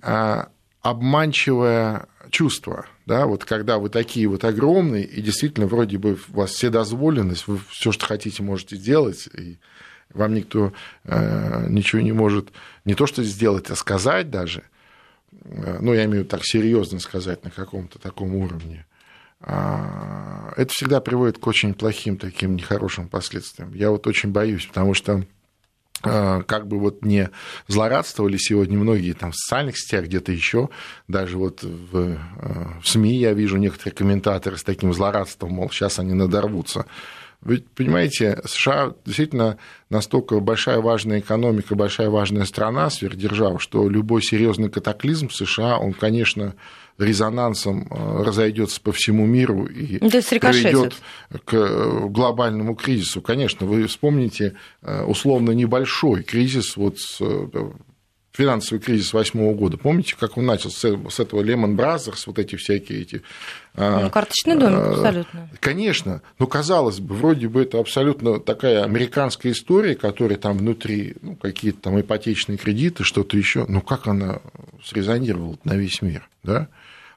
обманчивое 0.81 2.05
чувство, 2.29 2.85
да, 3.05 3.25
вот 3.25 3.43
когда 3.45 3.77
вы 3.79 3.89
такие 3.89 4.27
вот 4.27 4.43
огромные, 4.43 5.03
и 5.03 5.21
действительно 5.21 5.67
вроде 5.67 5.97
бы 5.97 6.17
у 6.29 6.37
вас 6.37 6.51
вседозволенность, 6.51 7.47
вы 7.47 7.59
все, 7.69 7.91
что 7.91 8.05
хотите, 8.05 8.43
можете 8.43 8.75
сделать, 8.75 9.27
и 9.33 9.57
вам 10.13 10.35
никто 10.35 10.73
ничего 11.03 12.01
не 12.01 12.11
может 12.11 12.49
не 12.83 12.93
то 12.93 13.07
что 13.07 13.23
сделать, 13.23 13.69
а 13.71 13.75
сказать 13.75 14.29
даже– 14.29 14.63
ну, 15.43 15.93
я 15.93 16.05
имею 16.05 16.25
так 16.25 16.41
серьезно 16.43 16.99
сказать, 16.99 17.43
на 17.43 17.51
каком-то 17.51 17.99
таком 17.99 18.35
уровне, 18.35 18.85
а, 19.41 20.53
это 20.57 20.73
всегда 20.73 21.01
приводит 21.01 21.37
к 21.37 21.47
очень 21.47 21.73
плохим 21.73 22.17
таким 22.17 22.55
нехорошим 22.55 23.07
последствиям. 23.07 23.73
Я 23.73 23.91
вот 23.91 24.07
очень 24.07 24.31
боюсь, 24.31 24.65
потому 24.65 24.93
что 24.93 25.23
а, 26.03 26.41
как 26.43 26.67
бы 26.67 26.79
вот 26.79 27.03
не 27.03 27.29
злорадствовали 27.67 28.37
сегодня 28.37 28.77
многие 28.77 29.13
там 29.13 29.31
в 29.31 29.35
социальных 29.35 29.77
сетях, 29.77 30.05
где-то 30.05 30.31
еще, 30.31 30.69
даже 31.07 31.37
вот 31.37 31.63
в, 31.63 32.17
а, 32.37 32.79
в 32.81 32.87
СМИ 32.87 33.17
я 33.17 33.33
вижу 33.33 33.57
некоторые 33.57 33.93
комментаторы 33.93 34.57
с 34.57 34.63
таким 34.63 34.93
злорадством, 34.93 35.51
мол, 35.53 35.69
сейчас 35.69 35.99
они 35.99 36.13
надорвутся. 36.13 36.85
Ведь, 37.43 37.69
понимаете, 37.69 38.41
США 38.45 38.93
действительно 39.05 39.57
настолько 39.89 40.39
большая 40.39 40.79
важная 40.79 41.19
экономика, 41.19 41.75
большая 41.75 42.09
важная 42.09 42.45
страна, 42.45 42.89
сверхдержава, 42.89 43.59
что 43.59 43.87
любой 43.89 44.21
серьезный 44.21 44.69
катаклизм 44.69 45.27
в 45.27 45.35
США, 45.35 45.77
он, 45.77 45.93
конечно, 45.93 46.55
резонансом 46.97 47.87
э, 47.89 48.23
разойдется 48.23 48.79
по 48.81 48.91
всему 48.91 49.25
миру 49.25 49.65
и 49.65 49.97
ну, 49.99 50.09
приведет 50.09 50.95
к 51.43 51.53
э, 51.53 52.07
глобальному 52.07 52.75
кризису. 52.75 53.21
Конечно, 53.21 53.65
вы 53.65 53.85
вспомните 53.87 54.55
э, 54.81 55.03
условно 55.03 55.51
небольшой 55.51 56.23
кризис 56.23 56.77
вот 56.77 56.99
с 56.99 57.21
финансовый 58.35 58.79
кризис 58.79 59.13
восьмого 59.13 59.53
года. 59.53 59.77
Помните, 59.77 60.15
как 60.19 60.37
он 60.37 60.45
начался 60.45 60.97
с 61.09 61.19
этого 61.19 61.41
Lehman 61.41 61.75
Brothers, 61.75 62.23
вот 62.25 62.39
эти 62.39 62.55
всякие 62.55 63.01
эти... 63.01 63.21
А, 63.75 64.01
ну, 64.01 64.09
карточный 64.09 64.57
домик, 64.57 64.77
а, 64.77 64.91
абсолютно. 64.91 65.49
Конечно, 65.59 66.21
но 66.39 66.47
казалось 66.47 66.99
бы, 66.99 67.15
вроде 67.15 67.47
бы 67.47 67.61
это 67.61 67.79
абсолютно 67.79 68.39
такая 68.39 68.83
американская 68.83 69.51
история, 69.51 69.95
которая 69.95 70.37
там 70.37 70.57
внутри, 70.57 71.15
ну, 71.21 71.35
какие-то 71.35 71.81
там 71.81 71.99
ипотечные 71.99 72.57
кредиты, 72.57 73.03
что-то 73.03 73.37
еще, 73.37 73.65
но 73.67 73.81
как 73.81 74.07
она 74.07 74.39
срезонировала 74.83 75.57
на 75.63 75.73
весь 75.73 76.01
мир, 76.01 76.27
да? 76.43 76.67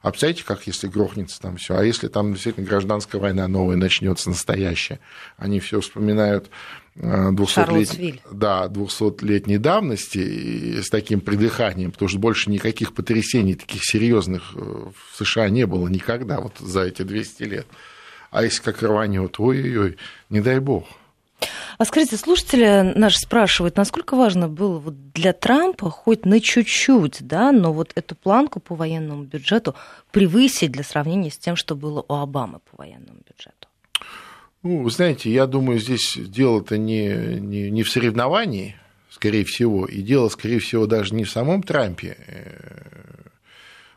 А 0.01 0.11
представляете, 0.11 0.45
как 0.45 0.65
если 0.65 0.87
грохнется 0.87 1.41
там 1.41 1.57
все, 1.57 1.75
а 1.75 1.83
если 1.83 2.07
там 2.07 2.33
действительно 2.33 2.65
гражданская 2.65 3.19
война 3.19 3.47
новая 3.47 3.75
начнется, 3.75 4.29
настоящая, 4.29 4.99
они 5.37 5.59
все 5.59 5.81
вспоминают 5.81 6.49
200-летней, 6.95 8.21
да, 8.31 8.67
200-летней 8.67 9.57
давности 9.57 10.81
с 10.81 10.89
таким 10.89 11.21
придыханием, 11.21 11.91
потому 11.91 12.07
что 12.07 12.19
больше 12.19 12.49
никаких 12.49 12.93
потрясений 12.93 13.55
таких 13.55 13.83
серьезных 13.83 14.53
э, 14.55 14.59
в 14.59 15.17
США 15.17 15.49
не 15.49 15.65
было 15.65 15.87
никогда 15.87 16.39
вот 16.39 16.57
за 16.59 16.83
эти 16.83 17.01
200 17.01 17.43
лет. 17.43 17.67
А 18.31 18.43
если 18.43 18.61
как 18.61 18.81
рванет, 18.83 19.39
ой-ой-ой, 19.39 19.97
не 20.29 20.41
дай 20.41 20.59
бог. 20.59 20.87
А 21.77 21.85
скажите, 21.85 22.17
слушатели 22.17 22.93
наши 22.95 23.19
спрашивают, 23.19 23.77
насколько 23.77 24.15
важно 24.15 24.49
было 24.49 24.79
вот 24.79 25.11
для 25.13 25.31
Трампа 25.31 25.89
хоть 25.89 26.25
на 26.25 26.41
чуть-чуть, 26.41 27.19
да, 27.21 27.51
но 27.51 27.71
вот 27.71 27.91
эту 27.95 28.15
планку 28.15 28.59
по 28.59 28.75
военному 28.75 29.23
бюджету 29.23 29.75
превысить 30.11 30.71
для 30.71 30.83
сравнения 30.83 31.31
с 31.31 31.37
тем, 31.37 31.55
что 31.55 31.75
было 31.75 32.03
у 32.07 32.13
Обамы 32.15 32.59
по 32.59 32.77
военному 32.77 33.19
бюджету? 33.27 33.67
Ну, 34.61 34.83
вы 34.83 34.91
знаете, 34.91 35.31
я 35.31 35.47
думаю, 35.47 35.79
здесь 35.79 36.17
дело-то 36.17 36.77
не, 36.77 37.39
не, 37.39 37.71
не 37.71 37.83
в 37.83 37.89
соревновании, 37.89 38.75
скорее 39.09 39.45
всего, 39.45 39.85
и 39.85 40.01
дело, 40.01 40.27
скорее 40.27 40.59
всего, 40.59 40.85
даже 40.85 41.15
не 41.15 41.23
в 41.23 41.31
самом 41.31 41.63
Трампе. 41.63 42.17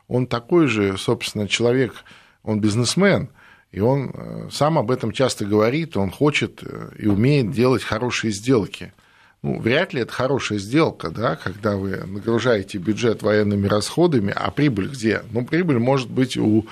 Он 0.07 0.25
такой 0.25 0.67
же, 0.67 0.97
собственно, 0.97 1.49
человек, 1.49 2.05
он 2.43 2.61
бизнесмен, 2.61 3.29
и 3.73 3.79
он 3.79 4.11
э, 4.13 4.49
сам 4.51 4.77
об 4.77 4.91
этом 4.91 5.11
часто 5.11 5.45
говорит, 5.45 5.97
он 5.97 6.11
хочет 6.11 6.61
э, 6.61 6.91
и 6.99 7.07
умеет 7.07 7.51
делать 7.51 7.83
хорошие 7.83 8.31
сделки. 8.31 8.93
Ну, 9.41 9.59
вряд 9.59 9.93
ли 9.93 10.01
это 10.01 10.13
хорошая 10.13 10.59
сделка, 10.59 11.09
да, 11.09 11.35
когда 11.35 11.75
вы 11.75 11.97
нагружаете 12.05 12.77
бюджет 12.77 13.23
военными 13.23 13.65
расходами, 13.65 14.31
а 14.33 14.51
прибыль 14.51 14.89
где? 14.89 15.23
Ну, 15.31 15.43
прибыль 15.43 15.79
может 15.79 16.09
быть 16.11 16.37
у 16.37 16.67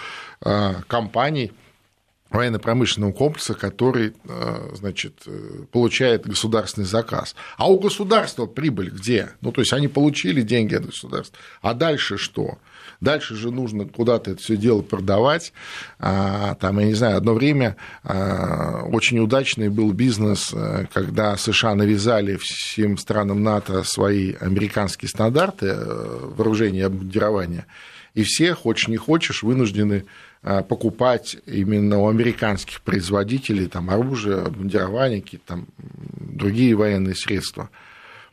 э, 0.45 0.73
компаний, 0.87 1.51
военно-промышленного 2.29 3.13
комплекса, 3.13 3.55
который, 3.55 4.13
э, 4.23 4.69
значит, 4.75 5.23
получает 5.71 6.27
государственный 6.27 6.85
заказ. 6.85 7.35
А 7.57 7.67
у 7.67 7.79
государства 7.79 8.45
прибыль 8.45 8.91
где? 8.91 9.31
Ну, 9.41 9.51
то 9.51 9.61
есть 9.61 9.73
они 9.73 9.87
получили 9.87 10.43
деньги 10.43 10.75
от 10.75 10.85
государства. 10.85 11.35
А 11.63 11.73
дальше 11.73 12.17
что? 12.17 12.59
Дальше 12.99 13.36
же 13.36 13.51
нужно 13.51 13.86
куда-то 13.86 14.32
это 14.32 14.41
все 14.41 14.58
дело 14.58 14.82
продавать. 14.82 15.54
А, 15.99 16.56
там, 16.56 16.80
я 16.80 16.86
не 16.86 16.93
знаю, 16.93 17.17
одно 17.17 17.34
время 17.34 17.77
а, 18.04 18.84
очень 18.91 19.19
удачный 19.19 19.69
был 19.69 19.91
бизнес, 19.93 20.51
э, 20.54 20.86
когда 20.93 21.38
США 21.38 21.75
навязали 21.75 22.38
всем 22.38 22.97
странам 22.97 23.43
НАТО 23.43 23.84
свои 23.84 24.34
американские 24.34 25.10
стандарты 25.10 25.75
вооружения 25.75 26.80
и 26.80 26.84
обмундирования. 26.84 27.65
И 28.13 28.23
все, 28.23 28.54
хочешь 28.54 28.89
не 28.89 28.97
хочешь, 28.97 29.43
вынуждены 29.43 30.06
Э, 30.43 30.63
покупать 30.63 31.38
именно 31.45 31.99
у 31.99 32.10
американских 32.10 32.82
производителей 32.82 33.67
там, 33.67 33.91
оружие, 33.91 34.38
обмундирование, 34.38 35.21
какие-то 35.21 35.45
там 35.45 35.67
другие 35.77 36.73
военные 36.73 37.13
средства. 37.13 37.69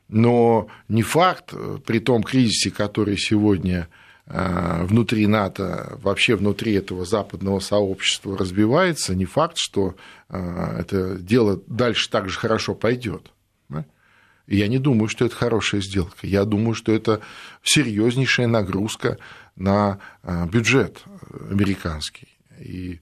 Но 0.09 0.69
не 0.89 1.03
факт, 1.03 1.51
э, 1.53 1.79
при 1.85 1.99
том 1.99 2.23
кризисе, 2.23 2.71
который 2.71 3.19
сегодня 3.19 3.81
э, 3.81 3.98
внутри 4.31 5.27
НАТО, 5.27 5.99
вообще 6.03 6.37
внутри 6.37 6.75
этого 6.75 7.07
западного 7.07 7.61
сообщества 7.61 8.37
разбивается, 8.37 9.15
не 9.15 9.25
факт, 9.25 9.57
что 9.57 9.95
это 10.29 11.17
дело 11.17 11.63
дальше 11.67 12.11
так 12.11 12.29
же 12.29 12.39
хорошо 12.39 12.75
пойдет. 12.75 13.33
Я 14.47 14.69
не 14.69 14.79
думаю, 14.79 15.09
что 15.09 15.25
это 15.25 15.35
хорошая 15.35 15.81
сделка. 15.81 16.27
Я 16.27 16.45
думаю, 16.45 16.75
что 16.75 16.93
это 16.93 17.21
серьезнейшая 17.63 18.47
нагрузка 18.47 19.17
на 19.57 19.99
бюджет 20.23 21.03
американский. 21.51 22.29
И, 22.59 23.01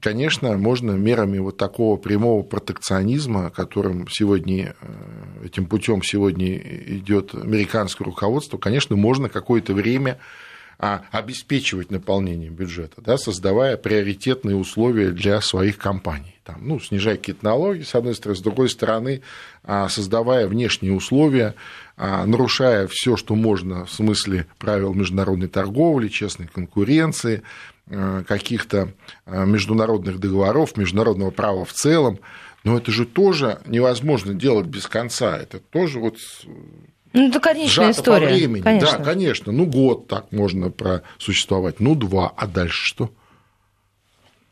конечно, 0.00 0.56
можно 0.56 0.92
мерами 0.92 1.38
вот 1.38 1.56
такого 1.56 1.96
прямого 1.96 2.42
протекционизма, 2.42 3.50
которым 3.50 4.08
сегодня, 4.08 4.74
э, 4.80 5.46
этим 5.46 5.66
путем 5.66 6.02
сегодня 6.02 6.56
идет 6.56 7.34
американское 7.34 8.04
руководство, 8.04 8.58
конечно, 8.58 8.96
можно 8.96 9.28
какое-то 9.28 9.74
время 9.74 10.18
а, 10.78 11.02
обеспечивать 11.10 11.90
наполнение 11.90 12.50
бюджета, 12.50 13.00
да, 13.00 13.18
создавая 13.18 13.76
приоритетные 13.76 14.54
условия 14.54 15.10
для 15.10 15.40
своих 15.40 15.76
компаний. 15.76 16.36
Там, 16.44 16.56
ну, 16.60 16.78
снижая 16.78 17.16
какие-то 17.16 17.44
налоги, 17.44 17.82
с 17.82 17.94
одной 17.96 18.14
стороны, 18.14 18.38
с 18.38 18.42
другой 18.42 18.70
стороны, 18.70 19.22
а, 19.64 19.88
создавая 19.88 20.46
внешние 20.46 20.92
условия, 20.92 21.56
а, 21.96 22.24
нарушая 22.26 22.86
все, 22.86 23.16
что 23.16 23.34
можно 23.34 23.86
в 23.86 23.92
смысле 23.92 24.46
правил 24.58 24.94
международной 24.94 25.48
торговли, 25.48 26.06
честной 26.06 26.46
конкуренции, 26.46 27.42
а, 27.90 28.22
каких-то 28.22 28.92
международных 29.26 30.20
договоров, 30.20 30.76
международного 30.76 31.32
права 31.32 31.64
в 31.64 31.72
целом. 31.72 32.20
Но 32.62 32.78
это 32.78 32.92
же 32.92 33.04
тоже 33.04 33.60
невозможно 33.66 34.32
делать 34.32 34.66
без 34.66 34.86
конца. 34.86 35.36
Это 35.36 35.58
тоже 35.58 35.98
вот 35.98 36.18
ну, 37.12 37.28
это 37.28 37.40
конечная 37.40 37.90
история. 37.90 38.28
по 38.28 38.34
времени. 38.34 38.62
Конечно. 38.62 38.98
Да, 38.98 39.04
конечно. 39.04 39.52
Ну, 39.52 39.66
год 39.66 40.08
так 40.08 40.32
можно 40.32 40.70
просуществовать, 40.70 41.80
ну, 41.80 41.94
два, 41.94 42.32
а 42.36 42.46
дальше 42.46 42.84
что? 42.84 43.10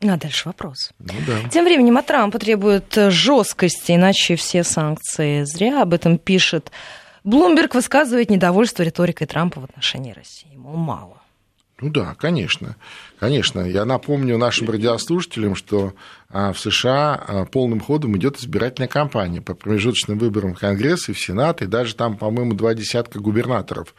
А 0.01 0.17
дальше 0.17 0.43
вопрос. 0.47 0.91
Ну, 0.99 1.13
да. 1.25 1.49
Тем 1.49 1.65
временем, 1.65 1.97
а 1.97 2.03
Трампа 2.03 2.37
требует 2.37 2.93
жесткости, 2.95 3.93
иначе 3.93 4.35
все 4.35 4.63
санкции 4.63 5.43
зря. 5.43 5.81
Об 5.81 5.93
этом 5.93 6.17
пишет 6.17 6.71
Блумберг, 7.23 7.75
высказывает 7.75 8.29
недовольство 8.29 8.83
риторикой 8.83 9.27
Трампа 9.27 9.59
в 9.59 9.63
отношении 9.65 10.13
России. 10.13 10.53
Ему 10.53 10.75
мало. 10.75 11.16
Ну 11.79 11.91
да, 11.91 12.15
конечно. 12.17 12.75
Конечно. 13.19 13.59
Я 13.61 13.85
напомню 13.85 14.37
нашим 14.37 14.69
радиослушателям, 14.69 15.55
что 15.55 15.93
а, 16.29 16.51
в 16.51 16.59
США 16.59 17.13
а, 17.15 17.45
полным 17.45 17.79
ходом 17.79 18.17
идет 18.17 18.39
избирательная 18.39 18.87
кампания 18.87 19.41
по 19.41 19.53
промежуточным 19.53 20.17
выборам 20.17 20.55
в 20.55 20.59
Конгресс 20.59 21.07
и 21.09 21.13
в 21.13 21.19
Сенат, 21.19 21.61
и 21.61 21.67
даже 21.67 21.93
там, 21.95 22.17
по-моему, 22.17 22.53
два 22.53 22.73
десятка 22.73 23.19
губернаторов 23.19 23.93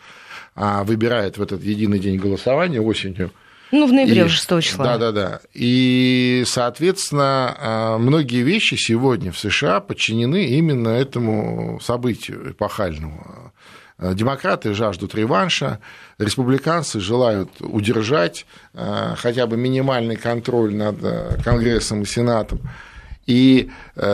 а, 0.57 0.83
выбирает 0.83 1.39
в 1.39 1.43
этот 1.43 1.63
единый 1.63 2.01
день 2.01 2.19
голосования 2.19 2.81
осенью. 2.81 3.31
Ну, 3.71 3.87
в 3.87 3.93
ноябре 3.93 4.25
уже 4.25 4.35
6 4.35 4.63
числа. 4.63 4.85
Да, 4.85 4.99
да, 4.99 5.13
да. 5.13 5.41
И, 5.53 6.43
соответственно, 6.47 7.99
многие 8.01 8.43
вещи 8.43 8.77
сегодня 8.77 9.31
в 9.31 9.39
США 9.39 9.81
подчинены 9.81 10.47
именно 10.47 10.89
этому 10.89 11.79
событию 11.81 12.53
эпохальному. 12.53 13.53
Э, 13.99 14.15
демократы 14.15 14.75
жаждут 14.75 15.15
реванша, 15.15 15.81
республиканцы 16.19 17.01
желают 17.01 17.51
удержать 17.61 18.47
э, 18.75 19.15
хотя 19.17 19.47
бы 19.47 19.57
минимальный 19.57 20.17
контроль 20.17 20.75
над 20.75 21.03
э, 21.03 21.39
Конгрессом 21.45 22.03
и 22.03 22.07
Сенатом. 22.07 22.61
И, 23.27 23.71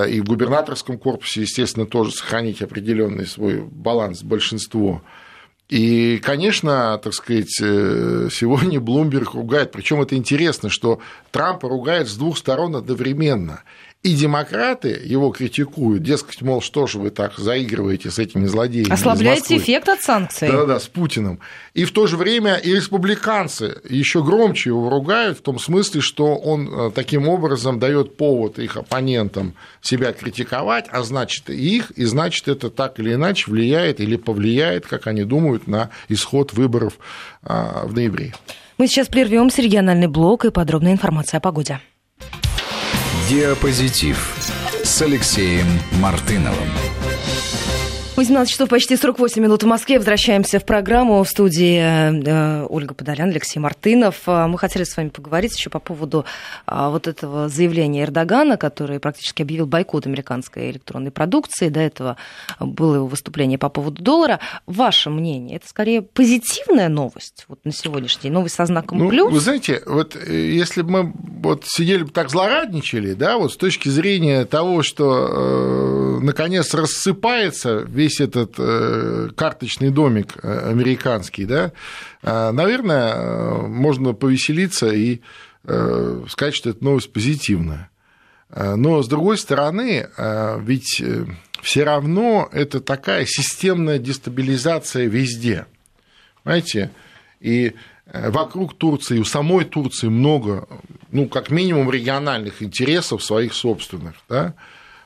и 0.08 0.20
в 0.20 0.24
губернаторском 0.24 0.98
корпусе, 0.98 1.42
естественно, 1.42 1.86
тоже 1.86 2.10
сохранить 2.10 2.62
определенный 2.62 3.28
свой 3.28 3.60
баланс 3.60 4.24
большинство. 4.24 5.02
И, 5.68 6.18
конечно, 6.18 6.98
так 6.98 7.14
сказать, 7.14 7.50
сегодня 7.50 8.80
Блумберг 8.80 9.34
ругает, 9.34 9.70
причем 9.70 10.02
это 10.02 10.16
интересно, 10.16 10.68
что 10.68 10.98
Трампа 11.30 11.68
ругает 11.68 12.08
с 12.08 12.16
двух 12.16 12.36
сторон 12.36 12.74
одновременно. 12.74 13.62
И 14.04 14.14
демократы 14.14 15.00
его 15.02 15.30
критикуют, 15.30 16.02
дескать, 16.02 16.42
мол, 16.42 16.60
что 16.60 16.86
же 16.86 16.98
вы 16.98 17.08
так 17.08 17.38
заигрываете 17.38 18.10
с 18.10 18.18
этими 18.18 18.44
злодеями 18.44 18.92
Ослабляете 18.92 19.56
эффект 19.56 19.88
от 19.88 20.02
санкций. 20.02 20.48
Да-да, 20.48 20.78
с 20.78 20.88
Путиным. 20.88 21.40
И 21.72 21.86
в 21.86 21.92
то 21.92 22.06
же 22.06 22.18
время 22.18 22.56
и 22.56 22.74
республиканцы 22.74 23.80
еще 23.88 24.22
громче 24.22 24.68
его 24.68 24.90
ругают 24.90 25.38
в 25.38 25.40
том 25.40 25.58
смысле, 25.58 26.02
что 26.02 26.36
он 26.36 26.68
э, 26.68 26.90
таким 26.94 27.26
образом 27.30 27.78
дает 27.78 28.18
повод 28.18 28.58
их 28.58 28.76
оппонентам 28.76 29.54
себя 29.80 30.12
критиковать, 30.12 30.84
а 30.90 31.02
значит 31.02 31.48
и 31.48 31.76
их, 31.76 31.90
и 31.92 32.04
значит 32.04 32.46
это 32.46 32.68
так 32.68 33.00
или 33.00 33.14
иначе 33.14 33.50
влияет 33.50 34.00
или 34.00 34.16
повлияет, 34.16 34.86
как 34.86 35.06
они 35.06 35.24
думают, 35.24 35.66
на 35.66 35.88
исход 36.10 36.52
выборов 36.52 36.98
а, 37.42 37.86
в 37.86 37.94
ноябре. 37.94 38.34
Мы 38.76 38.86
сейчас 38.86 39.08
прервемся, 39.08 39.62
региональный 39.62 40.08
блок 40.08 40.44
и 40.44 40.50
подробная 40.50 40.92
информация 40.92 41.38
о 41.38 41.40
погоде. 41.40 41.80
Диапозитив 43.28 44.36
с 44.84 45.00
Алексеем 45.00 45.66
Мартыновым. 45.92 46.68
18 48.16 48.48
часов 48.48 48.68
почти 48.68 48.96
48 48.96 49.42
минут 49.42 49.64
в 49.64 49.66
Москве. 49.66 49.98
Возвращаемся 49.98 50.60
в 50.60 50.64
программу. 50.64 51.24
В 51.24 51.28
студии 51.28 51.80
э, 51.80 52.64
Ольга 52.68 52.94
Подолян, 52.94 53.30
Алексей 53.30 53.58
Мартынов. 53.58 54.20
Э, 54.28 54.46
мы 54.46 54.56
хотели 54.56 54.84
с 54.84 54.96
вами 54.96 55.08
поговорить 55.08 55.56
еще 55.56 55.68
по 55.68 55.80
поводу 55.80 56.24
э, 56.68 56.88
вот 56.90 57.08
этого 57.08 57.48
заявления 57.48 58.04
Эрдогана, 58.04 58.56
который 58.56 59.00
практически 59.00 59.42
объявил 59.42 59.66
бойкот 59.66 60.06
американской 60.06 60.70
электронной 60.70 61.10
продукции. 61.10 61.70
До 61.70 61.80
этого 61.80 62.16
было 62.60 62.94
его 62.94 63.06
выступление 63.08 63.58
по 63.58 63.68
поводу 63.68 64.00
доллара. 64.00 64.38
Ваше 64.66 65.10
мнение, 65.10 65.56
это 65.56 65.66
скорее 65.68 66.00
позитивная 66.00 66.88
новость 66.88 67.46
вот 67.48 67.64
на 67.64 67.72
сегодняшний 67.72 68.22
день? 68.24 68.32
Новость 68.32 68.54
со 68.54 68.64
знаком 68.66 68.98
ну, 68.98 69.08
плюс? 69.08 69.32
Вы 69.32 69.40
знаете, 69.40 69.82
вот 69.86 70.14
если 70.24 70.82
бы 70.82 70.90
мы 70.90 71.12
вот 71.42 71.64
сидели 71.66 72.04
бы 72.04 72.10
так 72.10 72.30
злорадничали, 72.30 73.14
да, 73.14 73.38
вот 73.38 73.54
с 73.54 73.56
точки 73.56 73.88
зрения 73.88 74.44
того, 74.44 74.84
что 74.84 76.18
э, 76.20 76.20
наконец 76.22 76.72
рассыпается 76.74 77.84
весь 77.88 78.03
этот 78.20 78.54
э, 78.58 79.30
карточный 79.36 79.90
домик 79.90 80.36
э, 80.42 80.70
американский, 80.70 81.44
да, 81.44 81.72
э, 82.22 82.50
наверное, 82.50 83.62
можно 83.62 84.12
повеселиться 84.12 84.88
и 84.88 85.20
сказать, 86.28 86.54
что 86.54 86.68
эта 86.68 86.84
новость 86.84 87.10
позитивная. 87.10 87.88
Но, 88.54 89.02
с 89.02 89.08
другой 89.08 89.38
стороны, 89.38 90.10
ведь 90.60 91.02
все 91.62 91.84
равно 91.84 92.50
это 92.52 92.80
такая 92.80 93.24
системная 93.24 93.98
дестабилизация 93.98 95.06
везде. 95.06 95.64
Понимаете? 96.42 96.90
И 97.40 97.72
вокруг 98.12 98.76
Турции, 98.76 99.18
у 99.18 99.24
самой 99.24 99.64
Турции 99.64 100.08
много, 100.08 100.68
ну, 101.10 101.28
как 101.28 101.48
минимум, 101.48 101.90
региональных 101.90 102.62
интересов 102.62 103.24
своих 103.24 103.54
собственных, 103.54 104.16
да, 104.28 104.52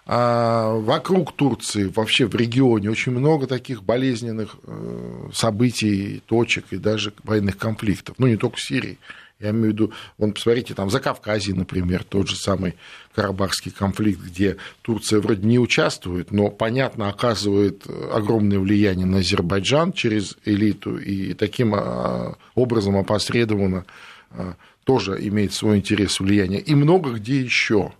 вокруг 0.08 1.32
Турции, 1.32 1.92
вообще 1.94 2.24
в 2.26 2.34
регионе, 2.34 2.90
очень 2.90 3.12
много 3.12 3.46
таких 3.46 3.82
болезненных 3.82 4.56
э, 4.66 5.28
событий, 5.34 6.22
точек 6.24 6.64
и 6.70 6.78
даже 6.78 7.12
военных 7.24 7.58
конфликтов. 7.58 8.14
Ну, 8.18 8.26
не 8.26 8.36
только 8.36 8.56
в 8.56 8.62
Сирии. 8.62 8.98
Я 9.40 9.50
имею 9.50 9.66
в 9.66 9.68
виду, 9.68 9.92
вон, 10.16 10.32
посмотрите, 10.32 10.74
там 10.74 10.90
за 10.90 10.98
Кавказе, 10.98 11.54
например, 11.54 12.02
тот 12.02 12.28
же 12.28 12.34
самый 12.34 12.74
Карабахский 13.14 13.70
конфликт, 13.70 14.20
где 14.20 14.56
Турция 14.82 15.20
вроде 15.20 15.46
не 15.46 15.60
участвует, 15.60 16.32
но, 16.32 16.50
понятно, 16.50 17.08
оказывает 17.08 17.84
огромное 18.12 18.58
влияние 18.58 19.06
на 19.06 19.18
Азербайджан 19.18 19.92
через 19.92 20.36
элиту, 20.44 20.98
и 20.98 21.34
таким 21.34 21.74
а, 21.74 22.36
образом 22.56 22.96
опосредованно 22.96 23.84
а, 24.32 24.54
тоже 24.82 25.18
имеет 25.28 25.52
свой 25.52 25.76
интерес 25.76 26.18
влияние. 26.18 26.60
И 26.60 26.74
много 26.74 27.12
где 27.12 27.40
еще. 27.40 27.92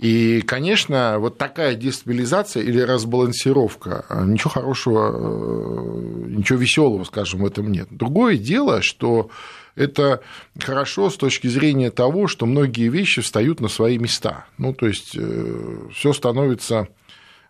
И, 0.00 0.40
конечно, 0.40 1.18
вот 1.18 1.36
такая 1.36 1.74
дестабилизация 1.74 2.62
или 2.62 2.80
разбалансировка, 2.80 4.06
а, 4.08 4.24
ничего 4.24 4.48
хорошего, 4.48 5.10
э, 5.12 6.28
ничего 6.30 6.58
веселого, 6.58 7.04
скажем, 7.04 7.40
в 7.40 7.46
этом 7.46 7.70
нет. 7.70 7.88
Другое 7.90 8.38
дело, 8.38 8.80
что 8.80 9.28
это 9.74 10.22
хорошо 10.58 11.10
с 11.10 11.18
точки 11.18 11.48
зрения 11.48 11.90
того, 11.90 12.28
что 12.28 12.46
многие 12.46 12.88
вещи 12.88 13.20
встают 13.20 13.60
на 13.60 13.68
свои 13.68 13.98
места. 13.98 14.46
Ну, 14.56 14.72
то 14.72 14.86
есть 14.86 15.14
э, 15.18 15.88
все 15.94 16.14
становится 16.14 16.88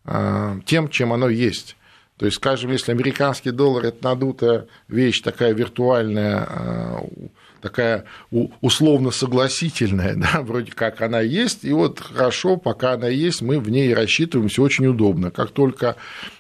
а, 0.05 0.59
тем, 0.67 0.89
чем 0.89 1.13
оно 1.13 1.29
есть. 1.29 1.77
То 2.17 2.27
есть, 2.27 2.39
скажем, 2.39 2.73
если 2.73 2.91
американский 2.91 3.53
доллар– 3.53 3.85
это 3.87 4.03
надутая 4.03 4.67
вещь, 4.89 5.21
такая 5.21 5.55
виртуальная, 5.55 6.49
а, 6.49 7.07
такая 7.61 8.05
условно 8.61 9.11
согласительная, 9.11 10.14
да, 10.16 10.42
вроде 10.42 10.73
как 10.73 11.01
она 11.01 11.20
есть, 11.20 11.64
и 11.64 11.73
вот 11.73 12.01
хорошо, 12.01 12.57
пока 12.57 12.92
она 12.92 13.09
есть, 13.09 13.42
мы 13.42 13.61
в 13.61 13.70
ней 13.70 13.94
рассчитываемся 13.94 14.62
очень 14.62 14.87
удобно. 14.87 15.31
Как 15.31 15.51
только 15.51 15.96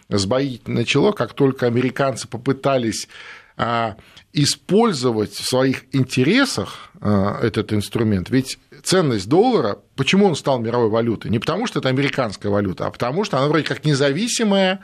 сбоить 0.08 0.68
начало, 0.68 1.12
как 1.12 1.34
только 1.34 1.66
американцы 1.66 2.28
попытались 2.28 3.08
а, 3.56 3.96
использовать 4.32 5.32
в 5.32 5.44
своих 5.44 5.84
интересах 5.92 6.90
а, 7.00 7.38
этот 7.42 7.72
инструмент, 7.72 8.30
ведь 8.30 8.58
ценность 8.82 9.28
доллара, 9.28 9.78
почему 9.96 10.26
он 10.26 10.36
стал 10.36 10.58
мировой 10.58 10.88
валютой? 10.88 11.30
Не 11.30 11.38
потому, 11.38 11.66
что 11.66 11.80
это 11.80 11.88
американская 11.88 12.50
валюта, 12.50 12.86
а 12.86 12.90
потому, 12.90 13.24
что 13.24 13.38
она 13.38 13.48
вроде 13.48 13.64
как 13.64 13.84
независимая, 13.84 14.80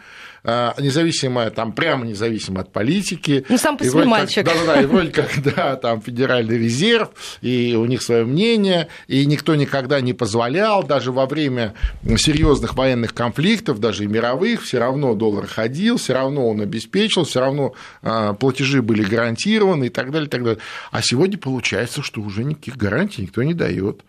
независимая, 0.46 1.50
там 1.50 1.72
прямо 1.72 2.06
независимая 2.06 2.62
от 2.62 2.72
политики. 2.72 3.44
Ну, 3.48 3.58
сам 3.58 3.76
по 3.76 3.84
себе 3.84 4.04
мальчик. 4.04 4.44
Да-да-да, 4.44 4.82
и 4.82 4.86
вроде 4.86 5.10
как, 5.10 5.30
да, 5.56 5.76
там 5.76 6.00
Федеральный 6.00 6.58
резерв, 6.58 7.10
и 7.42 7.74
у 7.76 7.84
них 7.84 8.02
свое 8.02 8.24
мнение, 8.24 8.88
и 9.08 9.26
никто 9.26 9.54
никогда 9.56 10.00
не 10.00 10.12
позволял, 10.12 10.84
даже 10.84 11.10
во 11.10 11.26
время 11.26 11.74
серьезных 12.16 12.74
военных 12.74 13.12
конфликтов, 13.12 13.80
даже 13.80 14.04
и 14.04 14.06
мировых, 14.06 14.62
все 14.62 14.78
равно 14.78 15.14
доллар 15.14 15.46
ходил, 15.46 15.96
все 15.96 16.14
равно 16.14 16.48
он 16.48 16.60
обеспечил, 16.60 17.24
все 17.24 17.40
равно 17.40 17.74
а, 18.02 18.34
платежи 18.34 18.82
были 18.82 19.02
гарантированы 19.02 19.86
и 19.86 19.90
так 19.90 20.10
далее, 20.10 20.28
и 20.28 20.30
так 20.30 20.44
далее. 20.44 20.60
А 20.92 21.02
сегодня 21.02 21.38
получается, 21.38 22.02
что 22.02 22.20
уже 22.20 22.44
никаких 22.44 22.76
гарантий 22.76 23.22
никто 23.22 23.42
не 23.42 23.54
дает. 23.54 24.02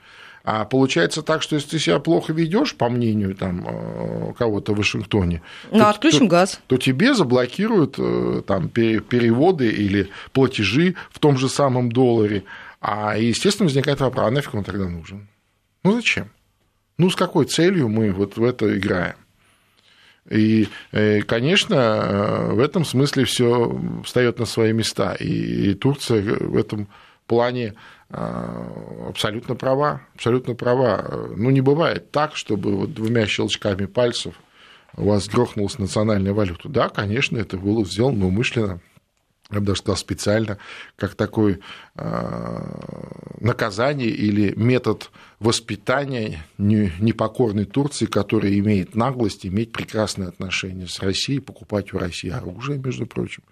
А 0.50 0.64
получается 0.64 1.24
так, 1.24 1.42
что 1.42 1.56
если 1.56 1.72
ты 1.72 1.80
себя 1.80 2.00
плохо 2.00 2.32
ведешь, 2.32 2.74
по 2.74 2.88
мнению 2.88 3.36
там, 3.36 3.68
э, 3.68 4.34
кого-то 4.38 4.72
в 4.74 4.78
Вашингтоне, 4.78 5.42
ну, 5.72 5.80
то, 5.80 5.90
отключим 5.90 6.20
то, 6.20 6.28
газ. 6.28 6.62
то 6.68 6.78
тебе 6.78 7.14
заблокируют 7.14 7.96
э, 7.98 8.44
там, 8.48 8.70
переводы 8.70 9.68
или 9.68 10.10
платежи 10.32 10.96
в 11.12 11.20
том 11.20 11.38
же 11.38 11.50
самом 11.50 11.92
долларе. 11.92 12.46
А, 12.80 13.18
естественно, 13.18 13.66
возникает 13.66 14.00
вопрос, 14.00 14.26
а 14.26 14.32
нафиг 14.32 14.56
он 14.56 14.64
тогда 14.64 14.88
нужен? 14.88 15.28
Ну, 15.84 15.92
зачем? 15.92 16.30
Ну, 16.98 17.10
с 17.10 17.18
какой 17.18 17.44
целью 17.44 17.90
мы 17.90 18.14
вот 18.14 18.38
в 18.38 18.44
это 18.46 18.74
играем? 18.78 19.18
И, 20.30 20.70
э, 20.94 21.24
конечно, 21.24 22.52
в 22.52 22.60
этом 22.62 22.86
смысле 22.86 23.26
все 23.26 23.78
встает 24.06 24.40
на 24.40 24.46
свои 24.46 24.72
места. 24.72 25.14
И 25.16 25.74
Турция 25.74 26.22
в 26.22 26.56
этом 26.56 26.88
плане 27.26 27.74
абсолютно 28.10 29.56
права, 29.56 30.02
абсолютно 30.16 30.56
права. 30.56 31.30
Ну, 31.36 31.50
не 31.50 31.62
бывает 31.62 32.12
так, 32.12 32.36
чтобы 32.36 32.76
вот 32.76 32.94
двумя 32.94 33.26
щелчками 33.28 33.86
пальцев 33.86 34.36
у 34.96 35.06
вас 35.06 35.28
грохнулась 35.28 35.78
национальная 35.78 36.34
валюта. 36.34 36.70
Да, 36.70 36.90
конечно, 36.90 37.38
это 37.38 37.58
было 37.58 37.86
сделано 37.86 38.28
умышленно, 38.28 38.82
я 39.50 39.62
бы 39.62 39.66
даже 39.66 39.80
сказал 39.80 39.98
специально, 39.98 40.58
как 40.98 41.16
такое 41.16 41.60
а, 41.96 43.36
наказание 43.40 44.10
или 44.10 44.54
метод 44.58 45.10
воспитания 45.40 46.44
непокорной 46.58 47.66
Турции, 47.66 48.08
которая 48.08 48.54
имеет 48.60 48.96
наглость 48.96 49.46
иметь 49.46 49.72
прекрасные 49.72 50.28
отношения 50.28 50.88
с 50.88 51.00
Россией, 51.00 51.40
покупать 51.40 51.94
у 51.94 51.98
России 51.98 52.30
оружие, 52.30 52.78
между 52.78 53.06
прочим 53.06 53.44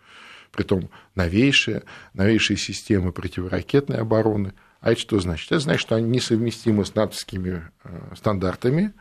притом 0.55 0.89
новейшие, 1.15 1.83
новейшие 2.13 2.57
системы 2.57 3.11
противоракетной 3.11 3.97
обороны. 3.97 4.53
А 4.81 4.91
это 4.91 5.01
что 5.01 5.19
значит? 5.19 5.51
Это 5.51 5.59
значит, 5.59 5.81
что 5.81 5.95
они 5.95 6.09
несовместимы 6.09 6.85
с 6.85 6.93
натовскими 6.95 7.67
э, 7.83 7.99
стандартами. 8.15 8.93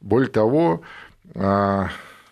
Более 0.00 0.30
того, 0.30 0.82
а, 1.34 1.90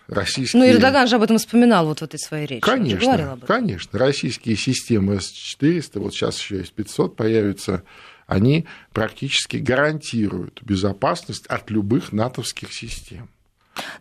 российские... 0.08 0.62
Ну, 0.62 0.70
Эрдоган 0.70 1.06
же 1.06 1.16
об 1.16 1.22
этом 1.22 1.38
вспоминал 1.38 1.86
вот 1.86 2.00
в 2.00 2.02
этой 2.02 2.18
своей 2.18 2.46
речи. 2.46 2.60
Конечно, 2.60 3.38
конечно. 3.46 3.98
Российские 3.98 4.56
системы 4.56 5.20
С-400, 5.20 5.98
вот 5.98 6.14
сейчас 6.14 6.38
еще 6.38 6.64
С-500 6.64 7.10
появятся, 7.10 7.82
они 8.26 8.66
практически 8.92 9.56
гарантируют 9.56 10.62
безопасность 10.62 11.46
от 11.46 11.70
любых 11.70 12.12
натовских 12.12 12.72
систем. 12.72 13.28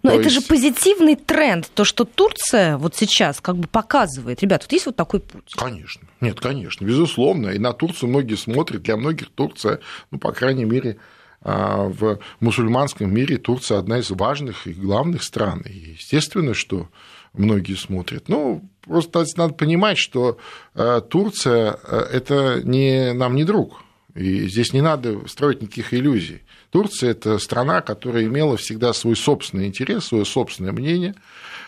Но 0.04 0.12
то 0.12 0.16
это 0.20 0.30
есть... 0.30 0.36
же 0.36 0.48
позитивный 0.48 1.16
тренд, 1.16 1.70
то, 1.74 1.84
что 1.84 2.06
Турция 2.06 2.78
вот 2.78 2.96
сейчас 2.96 3.42
как 3.42 3.58
бы 3.58 3.68
показывает. 3.68 4.42
Ребят, 4.42 4.64
вот 4.64 4.72
есть 4.72 4.86
вот 4.86 4.96
такой 4.96 5.20
путь. 5.20 5.54
Конечно. 5.56 6.08
Нет, 6.22 6.40
конечно, 6.40 6.86
безусловно. 6.86 7.50
И 7.50 7.60
на 7.60 7.74
Турцию 7.74 8.10
многие 8.10 8.36
смотрят. 8.36 8.84
Для 8.84 8.98
многих 8.98 9.30
Турция, 9.30 9.80
ну, 10.12 10.20
по 10.20 10.32
крайней 10.32 10.66
мере, 10.66 10.98
а, 11.42 11.88
в 11.88 12.20
мусульманском 12.40 13.14
мире 13.14 13.38
Турция 13.38 13.80
одна 13.80 14.00
из 14.00 14.10
важных 14.10 14.68
и 14.68 14.74
главных 14.74 15.24
стран. 15.24 15.62
И 15.62 15.92
естественно, 15.98 16.54
что 16.54 16.90
многие 17.34 17.76
смотрят. 17.76 18.28
Ну, 18.28 18.68
просто 18.82 19.24
надо 19.36 19.54
понимать, 19.54 19.98
что 19.98 20.38
а, 20.74 21.02
Турция– 21.02 21.80
это 22.12 22.62
не, 22.64 23.14
нам 23.14 23.36
не 23.36 23.44
друг. 23.44 23.82
И 24.16 24.48
здесь 24.48 24.74
не 24.74 24.82
надо 24.82 25.28
строить 25.28 25.62
никаких 25.62 25.94
иллюзий. 25.94 26.42
Турция– 26.70 27.10
это 27.12 27.38
страна, 27.40 27.82
которая 27.82 28.26
имела 28.26 28.58
всегда 28.58 28.94
свой 28.94 29.16
собственный 29.16 29.68
интерес, 29.68 30.06
свое 30.06 30.26
собственное 30.26 30.72
мнение 30.72 31.16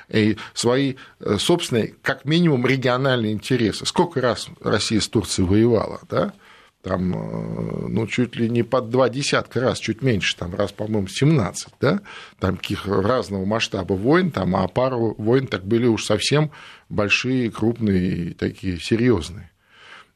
и 0.10 0.38
свои 0.54 0.96
э, 1.20 1.38
собственные, 1.38 1.96
как 2.02 2.26
минимум, 2.26 2.66
региональные 2.66 3.34
интересы. 3.34 3.86
Сколько 3.86 4.22
раз 4.22 4.48
Россия 4.62 5.00
с 5.00 5.08
Турцией 5.08 5.48
воевала, 5.48 6.02
да? 6.10 6.34
там, 6.82 7.14
э, 7.14 7.88
ну, 7.90 8.08
чуть 8.08 8.36
ли 8.36 8.50
не 8.50 8.64
под 8.64 8.90
два 8.90 9.10
десятка 9.10 9.60
раз, 9.60 9.80
чуть 9.80 10.02
меньше, 10.02 10.36
там, 10.38 10.56
раз, 10.56 10.72
по-моему, 10.72 11.08
17, 11.08 11.74
да, 11.82 12.02
там 12.40 12.58
каких 12.58 12.88
разного 12.88 13.46
масштаба 13.46 13.94
войн, 13.94 14.32
там, 14.32 14.56
а 14.56 14.68
пару 14.68 15.14
войн 15.18 15.48
так 15.48 15.66
были 15.66 15.88
уж 15.88 16.06
совсем 16.06 16.52
большие, 16.88 17.52
крупные, 17.52 18.34
такие 18.34 18.80
серьезные. 18.80 19.52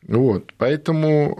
Вот, 0.07 0.53
поэтому 0.57 1.37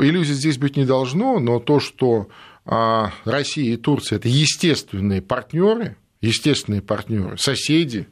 э, 0.00 0.04
иллюзий 0.04 0.34
здесь 0.34 0.58
быть 0.58 0.76
не 0.76 0.84
должно, 0.84 1.38
но 1.38 1.58
то, 1.58 1.80
что 1.80 2.28
Россия 2.64 3.74
и 3.74 3.76
Турция 3.76 4.16
это 4.16 4.28
естественные 4.28 5.20
партнеры, 5.22 5.96
естественные 6.20 6.82
партнеры, 6.82 7.36
соседи, 7.38 8.06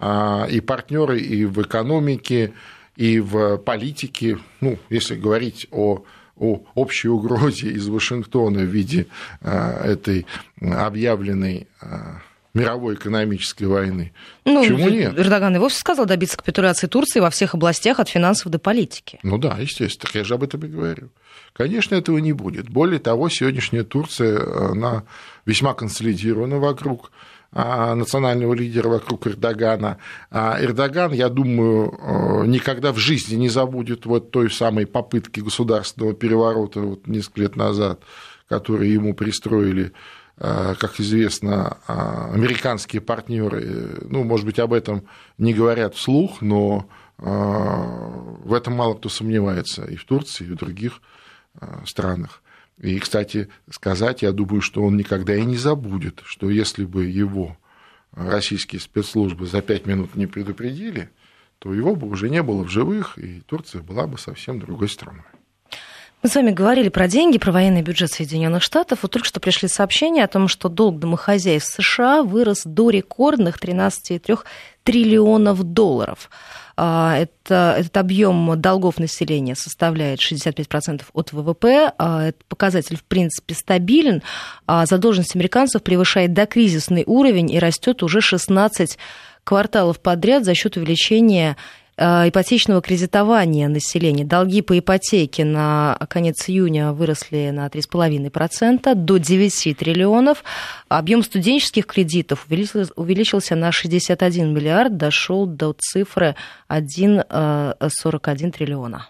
э, 0.00 0.46
и 0.50 0.60
партнеры 0.60 1.20
и 1.20 1.44
в 1.44 1.62
экономике, 1.62 2.52
и 2.96 3.20
в 3.20 3.58
политике, 3.58 4.38
ну, 4.60 4.78
если 4.90 5.14
говорить 5.14 5.66
о 5.70 6.04
о 6.36 6.64
общей 6.74 7.06
угрозе 7.06 7.68
из 7.68 7.86
Вашингтона 7.86 8.58
в 8.58 8.64
виде 8.64 9.06
этой 9.40 10.26
объявленной 10.60 11.68
мировой 12.54 12.94
экономической 12.94 13.64
войны. 13.64 14.12
Ну, 14.44 14.62
Почему 14.62 14.88
нет? 14.88 15.18
Эрдоган 15.18 15.56
и 15.56 15.58
вовсе 15.58 15.80
сказал 15.80 16.06
добиться 16.06 16.36
капитуляции 16.36 16.86
Турции 16.86 17.20
во 17.20 17.30
всех 17.30 17.54
областях 17.54 17.98
от 17.98 18.08
финансов 18.08 18.50
до 18.50 18.58
политики. 18.58 19.18
Ну 19.22 19.38
да, 19.38 19.56
естественно, 19.58 20.10
я 20.14 20.24
же 20.24 20.34
об 20.34 20.44
этом 20.44 20.64
и 20.64 20.68
говорю. 20.68 21.10
Конечно, 21.54 21.94
этого 21.94 22.18
не 22.18 22.32
будет. 22.32 22.68
Более 22.68 22.98
того, 22.98 23.30
сегодняшняя 23.30 23.84
Турция, 23.84 24.70
она 24.72 25.04
весьма 25.46 25.72
консолидирована 25.72 26.58
вокруг 26.58 27.10
а, 27.52 27.94
национального 27.94 28.52
лидера 28.52 28.88
вокруг 28.88 29.26
Эрдогана. 29.26 29.98
А 30.30 30.60
Эрдоган, 30.60 31.12
я 31.12 31.28
думаю, 31.28 31.92
э, 31.92 32.46
никогда 32.46 32.92
в 32.92 32.98
жизни 32.98 33.36
не 33.36 33.48
забудет 33.48 34.04
вот 34.04 34.32
той 34.32 34.50
самой 34.50 34.86
попытки 34.86 35.40
государственного 35.40 36.14
переворота 36.14 36.80
вот 36.80 37.06
несколько 37.06 37.42
лет 37.42 37.56
назад, 37.56 38.00
которые 38.48 38.92
ему 38.92 39.14
пристроили 39.14 39.92
Э, 40.36 40.74
как 40.78 40.98
известно, 40.98 41.78
а, 41.86 42.30
американские 42.32 43.00
партнеры, 43.00 43.98
ну, 44.08 44.24
может 44.24 44.44
быть, 44.44 44.58
об 44.58 44.72
этом 44.72 45.04
не 45.38 45.54
говорят 45.54 45.94
вслух, 45.94 46.42
но 46.42 46.88
э, 47.18 47.22
в 47.24 48.52
этом 48.52 48.74
мало 48.74 48.94
кто 48.94 49.08
сомневается 49.08 49.84
и 49.84 49.94
в 49.94 50.04
Турции, 50.04 50.44
и 50.44 50.50
в 50.50 50.56
других 50.56 50.94
э, 50.94 51.13
странах. 51.86 52.42
И, 52.78 52.98
кстати, 52.98 53.48
сказать, 53.70 54.22
я 54.22 54.32
думаю, 54.32 54.60
что 54.60 54.82
он 54.82 54.96
никогда 54.96 55.34
и 55.34 55.44
не 55.44 55.56
забудет, 55.56 56.22
что 56.24 56.50
если 56.50 56.84
бы 56.84 57.04
его 57.04 57.56
российские 58.12 58.80
спецслужбы 58.80 59.46
за 59.46 59.62
пять 59.62 59.86
минут 59.86 60.14
не 60.16 60.26
предупредили, 60.26 61.10
то 61.58 61.72
его 61.72 61.94
бы 61.94 62.08
уже 62.08 62.30
не 62.30 62.42
было 62.42 62.64
в 62.64 62.68
живых, 62.68 63.18
и 63.18 63.40
Турция 63.40 63.82
была 63.82 64.06
бы 64.06 64.18
совсем 64.18 64.58
другой 64.58 64.88
страной. 64.88 65.24
Мы 66.22 66.30
с 66.30 66.36
вами 66.36 66.52
говорили 66.52 66.88
про 66.88 67.06
деньги, 67.06 67.36
про 67.36 67.52
военный 67.52 67.82
бюджет 67.82 68.10
Соединенных 68.10 68.62
Штатов. 68.62 69.00
Вот 69.02 69.10
только 69.10 69.28
что 69.28 69.40
пришли 69.40 69.68
сообщения 69.68 70.24
о 70.24 70.28
том, 70.28 70.48
что 70.48 70.70
долг 70.70 70.98
домохозяйств 70.98 71.74
США 71.74 72.22
вырос 72.22 72.62
до 72.64 72.88
рекордных 72.88 73.58
13,3 73.58 74.38
триллионов 74.84 75.62
долларов. 75.62 76.30
А, 76.76 77.16
это, 77.16 77.76
этот 77.78 77.96
объем 77.96 78.60
долгов 78.60 78.98
населения 78.98 79.54
составляет 79.54 80.20
65% 80.20 81.02
от 81.12 81.32
ВВП. 81.32 81.92
А, 81.98 82.28
этот 82.28 82.44
показатель, 82.44 82.96
в 82.96 83.04
принципе, 83.04 83.54
стабилен. 83.54 84.22
А 84.66 84.86
задолженность 84.86 85.36
американцев 85.36 85.82
превышает 85.82 86.32
докризисный 86.32 87.04
уровень 87.06 87.50
и 87.50 87.58
растет 87.58 88.02
уже 88.02 88.20
16 88.20 88.98
кварталов 89.44 90.00
подряд 90.00 90.44
за 90.44 90.54
счет 90.54 90.76
увеличения 90.76 91.56
ипотечного 91.96 92.82
кредитования 92.82 93.68
населения. 93.68 94.24
Долги 94.24 94.62
по 94.62 94.78
ипотеке 94.78 95.44
на 95.44 95.96
конец 96.10 96.48
июня 96.48 96.92
выросли 96.92 97.50
на 97.50 97.66
3,5% 97.68 98.94
до 98.94 99.16
9 99.18 99.76
триллионов. 99.76 100.42
Объем 100.88 101.22
студенческих 101.22 101.86
кредитов 101.86 102.46
увеличился 102.48 103.54
на 103.54 103.70
61 103.70 104.52
миллиард, 104.52 104.96
дошел 104.96 105.46
до 105.46 105.74
цифры 105.78 106.34
1,41 106.68 107.76
э, 107.80 108.50
триллиона. 108.50 109.08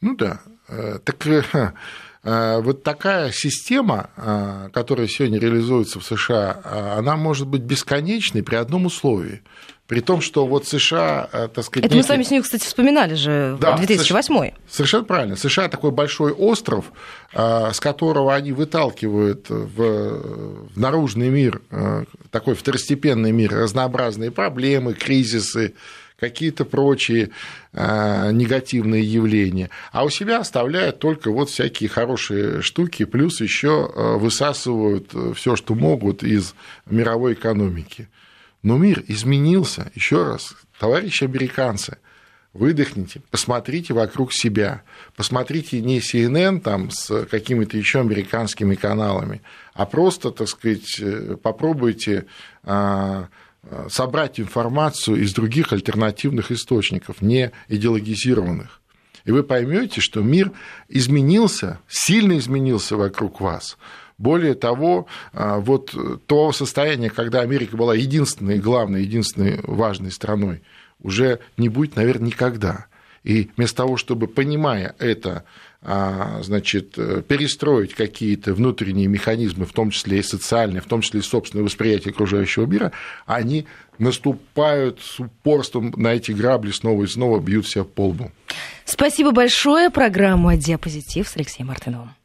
Ну 0.00 0.16
да, 0.16 0.40
э, 0.68 0.98
так 1.04 1.26
вот 2.24 2.84
такая 2.84 3.32
система, 3.32 4.70
которая 4.72 5.08
сегодня 5.08 5.40
реализуется 5.40 5.98
в 5.98 6.04
США, 6.04 6.94
она 6.96 7.16
может 7.16 7.48
быть 7.48 7.62
бесконечной 7.62 8.44
при 8.44 8.54
одном 8.54 8.86
условии– 8.86 9.42
при 9.92 10.00
том, 10.00 10.22
что 10.22 10.46
вот 10.46 10.66
США, 10.66 11.28
э, 11.30 11.48
так 11.54 11.66
сказать... 11.66 11.84
Это 11.84 11.94
некий... 11.94 11.96
мы 11.96 12.02
с 12.02 12.08
вами 12.08 12.22
с 12.22 12.30
ней, 12.30 12.40
кстати, 12.40 12.64
вспоминали 12.64 13.12
же 13.12 13.58
да, 13.60 13.76
2008 13.76 14.52
Совершенно 14.66 15.04
правильно. 15.04 15.36
США 15.36 15.68
такой 15.68 15.90
большой 15.90 16.32
остров, 16.32 16.86
э, 17.34 17.70
с 17.74 17.78
которого 17.78 18.34
они 18.34 18.52
выталкивают 18.52 19.50
в, 19.50 20.70
в 20.70 20.78
наружный 20.78 21.28
мир, 21.28 21.60
э, 21.70 22.04
такой 22.30 22.54
второстепенный 22.54 23.32
мир, 23.32 23.52
разнообразные 23.52 24.30
проблемы, 24.30 24.94
кризисы, 24.94 25.74
какие-то 26.18 26.64
прочие 26.64 27.30
негативные 27.74 29.02
явления, 29.02 29.70
а 29.90 30.04
у 30.04 30.08
себя 30.08 30.38
оставляют 30.38 31.00
только 31.00 31.32
вот 31.32 31.50
всякие 31.50 31.88
хорошие 31.90 32.62
штуки, 32.62 33.04
плюс 33.04 33.40
еще 33.40 33.90
высасывают 34.18 35.12
все, 35.34 35.56
что 35.56 35.74
могут 35.74 36.22
из 36.22 36.54
мировой 36.86 37.32
экономики. 37.32 38.08
Но 38.62 38.78
мир 38.78 39.04
изменился. 39.08 39.90
Еще 39.94 40.24
раз, 40.24 40.54
товарищи 40.78 41.24
американцы, 41.24 41.98
выдохните, 42.52 43.22
посмотрите 43.30 43.94
вокруг 43.94 44.32
себя, 44.32 44.82
посмотрите 45.16 45.80
не 45.80 46.00
CNN 46.00 46.60
там 46.60 46.90
с 46.90 47.24
какими-то 47.26 47.76
еще 47.76 48.00
американскими 48.00 48.74
каналами, 48.74 49.42
а 49.74 49.86
просто, 49.86 50.30
так 50.30 50.48
сказать, 50.48 51.00
э, 51.00 51.36
попробуйте 51.42 52.26
а, 52.62 53.28
а, 53.64 53.86
собрать 53.88 54.38
информацию 54.38 55.22
из 55.22 55.32
других 55.32 55.72
альтернативных 55.72 56.52
источников, 56.52 57.22
не 57.22 57.52
идеологизированных. 57.68 58.80
И 59.24 59.30
вы 59.30 59.44
поймете, 59.44 60.00
что 60.00 60.20
мир 60.20 60.50
изменился, 60.88 61.78
сильно 61.88 62.38
изменился 62.38 62.96
вокруг 62.96 63.40
вас. 63.40 63.78
Более 64.22 64.54
того, 64.54 65.08
а, 65.32 65.58
вот 65.58 65.96
то 66.26 66.52
состояние, 66.52 67.10
когда 67.10 67.40
Америка 67.40 67.76
была 67.76 67.96
единственной, 67.96 68.60
главной, 68.60 69.02
единственной 69.02 69.58
важной 69.64 70.12
страной, 70.12 70.62
уже 71.00 71.40
не 71.56 71.68
будет, 71.68 71.96
наверное, 71.96 72.28
никогда. 72.28 72.86
И 73.24 73.50
вместо 73.56 73.78
того, 73.78 73.96
чтобы, 73.96 74.28
понимая 74.28 74.94
это, 75.00 75.42
а, 75.80 76.40
значит, 76.42 76.92
перестроить 77.26 77.94
какие-то 77.94 78.54
внутренние 78.54 79.08
механизмы, 79.08 79.66
в 79.66 79.72
том 79.72 79.90
числе 79.90 80.20
и 80.20 80.22
социальные, 80.22 80.82
в 80.82 80.86
том 80.86 81.00
числе 81.00 81.18
и 81.18 81.24
собственное 81.24 81.64
восприятие 81.64 82.12
окружающего 82.12 82.64
мира, 82.64 82.92
они 83.26 83.66
наступают 83.98 85.00
с 85.00 85.18
упорством 85.18 85.92
на 85.96 86.14
эти 86.14 86.30
грабли 86.30 86.70
снова 86.70 87.02
и 87.02 87.08
снова, 87.08 87.40
бьют 87.40 87.66
себя 87.66 87.82
по 87.82 88.06
лбу. 88.06 88.30
Спасибо 88.84 89.32
большое. 89.32 89.90
Программа 89.90 90.56
«Диапозитив» 90.56 91.26
с 91.26 91.36
Алексеем 91.36 91.66
Мартыновым. 91.66 92.12